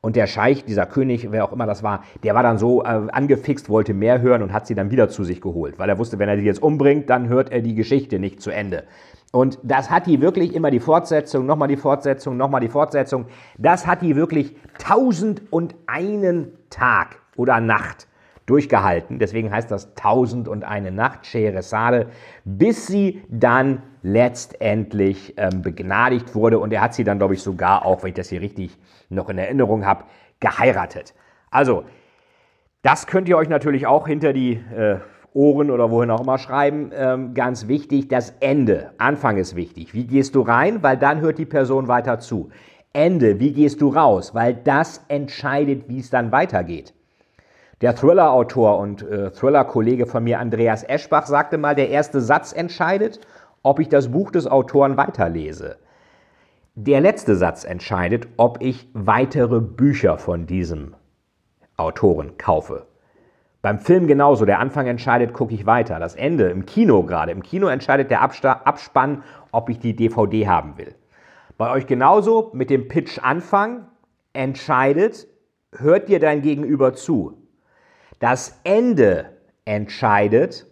Und 0.00 0.16
der 0.16 0.26
Scheich, 0.26 0.64
dieser 0.64 0.84
König, 0.84 1.30
wer 1.30 1.44
auch 1.44 1.52
immer 1.52 1.64
das 1.64 1.84
war, 1.84 2.02
der 2.24 2.34
war 2.34 2.42
dann 2.42 2.58
so 2.58 2.82
äh, 2.82 2.86
angefixt, 3.12 3.68
wollte 3.68 3.94
mehr 3.94 4.20
hören 4.20 4.42
und 4.42 4.52
hat 4.52 4.66
sie 4.66 4.74
dann 4.74 4.90
wieder 4.90 5.08
zu 5.08 5.22
sich 5.22 5.40
geholt, 5.40 5.78
weil 5.78 5.88
er 5.88 5.98
wusste, 5.98 6.18
wenn 6.18 6.28
er 6.28 6.36
die 6.36 6.42
jetzt 6.42 6.60
umbringt, 6.60 7.08
dann 7.08 7.28
hört 7.28 7.52
er 7.52 7.60
die 7.60 7.76
Geschichte 7.76 8.18
nicht 8.18 8.42
zu 8.42 8.50
Ende. 8.50 8.84
Und 9.30 9.58
das 9.62 9.90
hat 9.90 10.06
die 10.06 10.20
wirklich 10.20 10.54
immer 10.54 10.72
die 10.72 10.80
Fortsetzung, 10.80 11.46
nochmal 11.46 11.68
die 11.68 11.76
Fortsetzung, 11.76 12.36
nochmal 12.36 12.60
die 12.60 12.68
Fortsetzung. 12.68 13.26
Das 13.56 13.86
hat 13.86 14.02
die 14.02 14.16
wirklich 14.16 14.56
tausend 14.78 15.40
und 15.50 15.74
einen 15.86 16.52
Tag 16.68 17.18
oder 17.36 17.60
Nacht 17.60 18.08
durchgehalten. 18.46 19.20
Deswegen 19.20 19.52
heißt 19.52 19.70
das 19.70 19.94
tausend 19.94 20.48
und 20.48 20.64
eine 20.64 20.90
Nacht, 20.90 21.26
Scheheresade, 21.26 22.08
bis 22.44 22.88
sie 22.88 23.22
dann 23.30 23.82
letztendlich 24.02 25.34
ähm, 25.36 25.62
begnadigt 25.62 26.34
wurde. 26.34 26.58
Und 26.58 26.72
er 26.72 26.80
hat 26.80 26.94
sie 26.94 27.04
dann, 27.04 27.18
glaube 27.18 27.34
ich, 27.34 27.42
sogar 27.42 27.86
auch, 27.86 28.02
wenn 28.02 28.10
ich 28.10 28.16
das 28.16 28.28
hier 28.28 28.40
richtig 28.40 28.76
noch 29.08 29.28
in 29.28 29.38
Erinnerung 29.38 29.86
habe, 29.86 30.04
geheiratet. 30.40 31.14
Also, 31.50 31.84
das 32.82 33.06
könnt 33.06 33.28
ihr 33.28 33.36
euch 33.36 33.48
natürlich 33.48 33.86
auch 33.86 34.08
hinter 34.08 34.32
die 34.32 34.54
äh, 34.54 34.98
Ohren 35.34 35.70
oder 35.70 35.90
wohin 35.90 36.10
auch 36.10 36.20
immer 36.20 36.38
schreiben. 36.38 36.90
Ähm, 36.94 37.34
ganz 37.34 37.68
wichtig, 37.68 38.08
das 38.08 38.34
Ende. 38.40 38.92
Anfang 38.98 39.36
ist 39.36 39.54
wichtig. 39.56 39.94
Wie 39.94 40.04
gehst 40.04 40.34
du 40.34 40.42
rein? 40.42 40.82
Weil 40.82 40.96
dann 40.96 41.20
hört 41.20 41.38
die 41.38 41.46
Person 41.46 41.88
weiter 41.88 42.18
zu. 42.18 42.50
Ende, 42.92 43.40
wie 43.40 43.52
gehst 43.52 43.80
du 43.80 43.88
raus? 43.88 44.34
Weil 44.34 44.54
das 44.54 45.04
entscheidet, 45.08 45.88
wie 45.88 46.00
es 46.00 46.10
dann 46.10 46.32
weitergeht. 46.32 46.92
Der 47.80 47.96
Thriller-Autor 47.96 48.78
und 48.78 49.02
äh, 49.02 49.30
Thriller-Kollege 49.30 50.06
von 50.06 50.22
mir, 50.22 50.38
Andreas 50.38 50.84
Eschbach, 50.84 51.26
sagte 51.26 51.58
mal, 51.58 51.74
der 51.74 51.88
erste 51.88 52.20
Satz 52.20 52.52
entscheidet, 52.52 53.20
ob 53.62 53.78
ich 53.78 53.88
das 53.88 54.10
Buch 54.10 54.30
des 54.30 54.46
Autoren 54.46 54.96
weiterlese. 54.96 55.76
Der 56.74 57.00
letzte 57.00 57.36
Satz 57.36 57.64
entscheidet, 57.64 58.28
ob 58.36 58.62
ich 58.62 58.88
weitere 58.94 59.60
Bücher 59.60 60.18
von 60.18 60.46
diesem 60.46 60.94
Autoren 61.76 62.38
kaufe. 62.38 62.86
Beim 63.60 63.78
Film 63.78 64.06
genauso. 64.06 64.44
Der 64.44 64.58
Anfang 64.58 64.86
entscheidet, 64.86 65.32
gucke 65.32 65.54
ich 65.54 65.66
weiter. 65.66 66.00
Das 66.00 66.16
Ende 66.16 66.48
im 66.48 66.66
Kino 66.66 67.04
gerade. 67.04 67.30
Im 67.30 67.42
Kino 67.42 67.68
entscheidet 67.68 68.10
der 68.10 68.22
Abspann, 68.22 69.22
ob 69.52 69.68
ich 69.68 69.78
die 69.78 69.94
DVD 69.94 70.48
haben 70.48 70.76
will. 70.78 70.94
Bei 71.58 71.70
euch 71.70 71.86
genauso 71.86 72.50
mit 72.54 72.70
dem 72.70 72.88
Pitch 72.88 73.20
Anfang 73.22 73.86
entscheidet, 74.32 75.28
hört 75.76 76.08
dir 76.08 76.18
dein 76.18 76.42
Gegenüber 76.42 76.94
zu. 76.94 77.34
Das 78.18 78.58
Ende 78.64 79.26
entscheidet, 79.64 80.66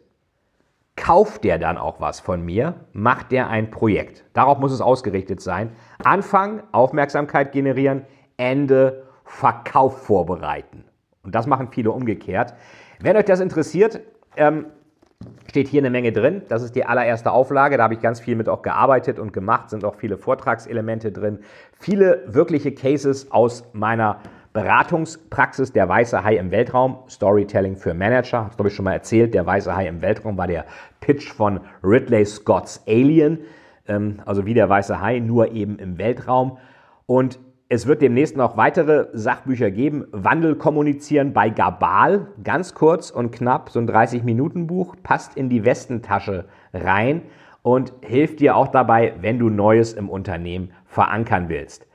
kauft 0.97 1.45
der 1.45 1.59
dann 1.59 1.79
auch 1.79 2.01
was 2.01 2.21
von 2.21 2.45
mir, 2.45 2.75
macht 2.93 3.33
der 3.33 3.49
ein 3.49 3.71
Projekt. 3.71 4.25
Darauf 4.33 4.59
muss 4.59 4.73
es 4.73 4.81
ausgerichtet 4.81 5.41
sein. 5.41 5.73
Anfang, 6.05 6.63
Aufmerksamkeit 6.73 7.53
generieren, 7.53 8.05
Ende, 8.37 9.05
Verkauf 9.25 10.03
vorbereiten. 10.03 10.85
Und 11.23 11.35
das 11.35 11.47
machen 11.47 11.69
viele 11.71 11.93
umgekehrt. 11.93 12.55
Wenn 13.01 13.17
euch 13.17 13.25
das 13.25 13.41
interessiert, 13.41 14.01
ähm, 14.37 14.67
steht 15.49 15.69
hier 15.69 15.81
eine 15.81 15.91
Menge 15.91 16.13
drin. 16.13 16.43
Das 16.49 16.63
ist 16.63 16.75
die 16.75 16.85
allererste 16.85 17.31
Auflage. 17.31 17.77
Da 17.77 17.85
habe 17.85 17.95
ich 17.95 18.01
ganz 18.01 18.21
viel 18.21 18.37
mit 18.37 18.49
auch 18.49 18.63
gearbeitet 18.63 19.19
und 19.19 19.33
gemacht. 19.33 19.71
Sind 19.71 19.85
auch 19.85 19.97
viele 19.97 20.17
Vortragselemente 20.17 21.13
drin. 21.13 21.41
Viele 21.79 22.25
wirkliche 22.27 22.73
Cases 22.73 23.31
aus 23.31 23.65
meiner 23.73 24.21
Beratungspraxis 24.53 25.73
Der 25.73 25.89
Weiße 25.89 26.25
Hai 26.25 26.37
im 26.37 26.51
Weltraum, 26.51 26.99
Storytelling 27.09 27.77
für 27.77 27.95
Manager. 27.95 28.39
Habe 28.39 28.49
ich 28.51 28.57
glaube 28.57 28.69
ich 28.69 28.75
schon 28.75 28.85
mal 28.85 28.95
erzählt. 28.95 29.33
Der 29.33 29.47
Weiße 29.47 29.75
Hai 29.75 29.87
im 29.87 30.03
Weltraum 30.03 30.37
war 30.37 30.49
der 30.49 30.65
Pitch 31.01 31.33
von 31.33 31.61
Ridley 31.85 32.25
Scott's 32.25 32.83
Alien. 32.89 33.39
Ähm, 33.87 34.17
also 34.27 34.47
wie 34.47 34.55
der 34.55 34.69
Weiße 34.69 35.01
Hai, 35.01 35.21
nur 35.21 35.53
eben 35.53 35.79
im 35.79 35.99
Weltraum. 35.99 36.59
Und 37.07 37.39
es 37.69 37.87
wird 37.87 38.03
demnächst 38.03 38.37
noch 38.37 38.57
weitere 38.57 39.07
Sachbücher 39.13 39.71
geben. 39.71 40.05
Wandel 40.11 40.57
kommunizieren 40.57 41.33
bei 41.33 41.51
Gabal. 41.51 42.27
Ganz 42.43 42.75
kurz 42.75 43.13
und 43.13 43.31
knapp, 43.31 43.71
so 43.71 43.79
ein 43.79 43.89
30-Minuten-Buch. 43.89 44.97
Passt 45.05 45.37
in 45.37 45.49
die 45.49 45.65
Westentasche 45.65 46.47
rein 46.75 47.23
und 47.63 47.93
hilft 48.01 48.41
dir 48.41 48.57
auch 48.57 48.67
dabei, 48.67 49.15
wenn 49.21 49.39
du 49.39 49.49
Neues 49.49 49.93
im 49.93 50.09
Unternehmen 50.09 50.73
verankern 50.87 51.49
willst. 51.49 51.87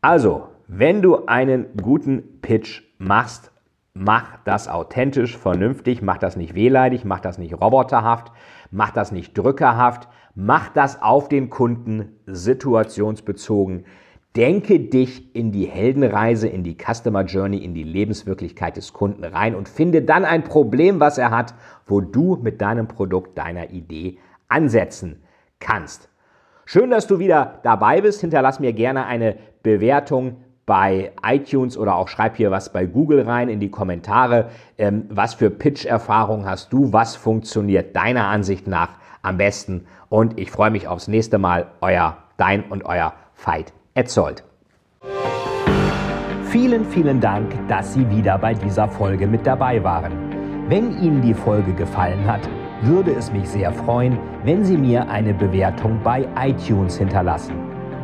Also, 0.00 0.48
wenn 0.68 1.02
du 1.02 1.26
einen 1.26 1.66
guten 1.80 2.40
Pitch 2.40 2.82
machst, 2.98 3.52
mach 3.94 4.38
das 4.44 4.68
authentisch, 4.68 5.36
vernünftig, 5.36 6.02
mach 6.02 6.18
das 6.18 6.36
nicht 6.36 6.54
wehleidig, 6.54 7.04
mach 7.04 7.20
das 7.20 7.38
nicht 7.38 7.54
roboterhaft, 7.54 8.32
mach 8.70 8.90
das 8.90 9.12
nicht 9.12 9.36
drückerhaft, 9.38 10.08
mach 10.34 10.68
das 10.68 11.02
auf 11.02 11.28
den 11.28 11.50
Kunden 11.50 12.16
situationsbezogen. 12.26 13.84
Denke 14.34 14.80
dich 14.80 15.34
in 15.34 15.50
die 15.50 15.64
Heldenreise, 15.64 16.46
in 16.46 16.62
die 16.62 16.76
Customer 16.76 17.24
Journey, 17.24 17.58
in 17.58 17.72
die 17.72 17.84
Lebenswirklichkeit 17.84 18.76
des 18.76 18.92
Kunden 18.92 19.24
rein 19.24 19.54
und 19.54 19.68
finde 19.68 20.02
dann 20.02 20.26
ein 20.26 20.44
Problem, 20.44 21.00
was 21.00 21.16
er 21.16 21.30
hat, 21.30 21.54
wo 21.86 22.02
du 22.02 22.36
mit 22.36 22.60
deinem 22.60 22.86
Produkt, 22.86 23.38
deiner 23.38 23.70
Idee 23.70 24.18
ansetzen 24.48 25.22
kannst. 25.58 26.10
Schön, 26.66 26.90
dass 26.90 27.06
du 27.06 27.18
wieder 27.18 27.60
dabei 27.62 28.02
bist. 28.02 28.20
Hinterlass 28.20 28.60
mir 28.60 28.74
gerne 28.74 29.06
eine 29.06 29.36
Bewertung 29.62 30.42
bei 30.66 31.12
iTunes 31.24 31.78
oder 31.78 31.94
auch 31.94 32.08
schreib 32.08 32.36
hier 32.36 32.50
was 32.50 32.72
bei 32.72 32.86
Google 32.86 33.22
rein 33.22 33.48
in 33.48 33.60
die 33.60 33.70
Kommentare. 33.70 34.50
Ähm, 34.76 35.04
was 35.08 35.34
für 35.34 35.48
Pitch-Erfahrung 35.48 36.44
hast 36.44 36.72
du? 36.72 36.92
Was 36.92 37.14
funktioniert 37.14 37.94
deiner 37.94 38.26
Ansicht 38.26 38.66
nach 38.66 38.90
am 39.22 39.38
besten? 39.38 39.86
Und 40.08 40.38
ich 40.38 40.50
freue 40.50 40.70
mich 40.70 40.88
aufs 40.88 41.08
nächste 41.08 41.38
Mal. 41.38 41.68
Euer 41.80 42.18
Dein 42.36 42.64
und 42.64 42.84
euer 42.84 43.14
Veit 43.34 43.72
Etzold. 43.94 44.44
Vielen, 46.44 46.84
vielen 46.84 47.20
Dank, 47.20 47.52
dass 47.68 47.94
Sie 47.94 48.08
wieder 48.10 48.36
bei 48.38 48.52
dieser 48.52 48.88
Folge 48.88 49.26
mit 49.26 49.46
dabei 49.46 49.82
waren. 49.82 50.12
Wenn 50.68 51.00
Ihnen 51.00 51.22
die 51.22 51.34
Folge 51.34 51.72
gefallen 51.72 52.26
hat, 52.26 52.48
würde 52.82 53.12
es 53.12 53.32
mich 53.32 53.48
sehr 53.48 53.72
freuen, 53.72 54.18
wenn 54.44 54.64
Sie 54.64 54.76
mir 54.76 55.08
eine 55.08 55.32
Bewertung 55.32 56.00
bei 56.02 56.26
iTunes 56.38 56.98
hinterlassen, 56.98 57.54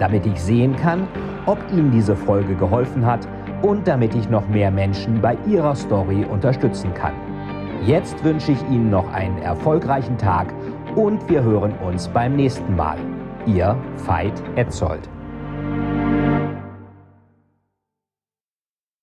damit 0.02 0.26
ich 0.26 0.42
sehen 0.42 0.74
kann, 0.74 1.06
ob 1.46 1.58
Ihnen 1.70 1.92
diese 1.92 2.16
Folge 2.16 2.56
geholfen 2.56 3.06
hat 3.06 3.20
und 3.62 3.86
damit 3.86 4.16
ich 4.16 4.28
noch 4.28 4.48
mehr 4.48 4.72
Menschen 4.72 5.20
bei 5.20 5.38
ihrer 5.46 5.76
Story 5.76 6.26
unterstützen 6.28 6.92
kann. 6.92 7.12
Jetzt 7.86 8.24
wünsche 8.24 8.50
ich 8.50 8.60
Ihnen 8.68 8.90
noch 8.90 9.08
einen 9.12 9.38
erfolgreichen 9.38 10.18
Tag 10.18 10.52
und 10.96 11.28
wir 11.28 11.44
hören 11.44 11.72
uns 11.86 12.08
beim 12.08 12.34
nächsten 12.34 12.74
Mal. 12.74 12.98
Ihr 13.46 13.76
Veit 14.04 14.42
Etzold. 14.56 15.08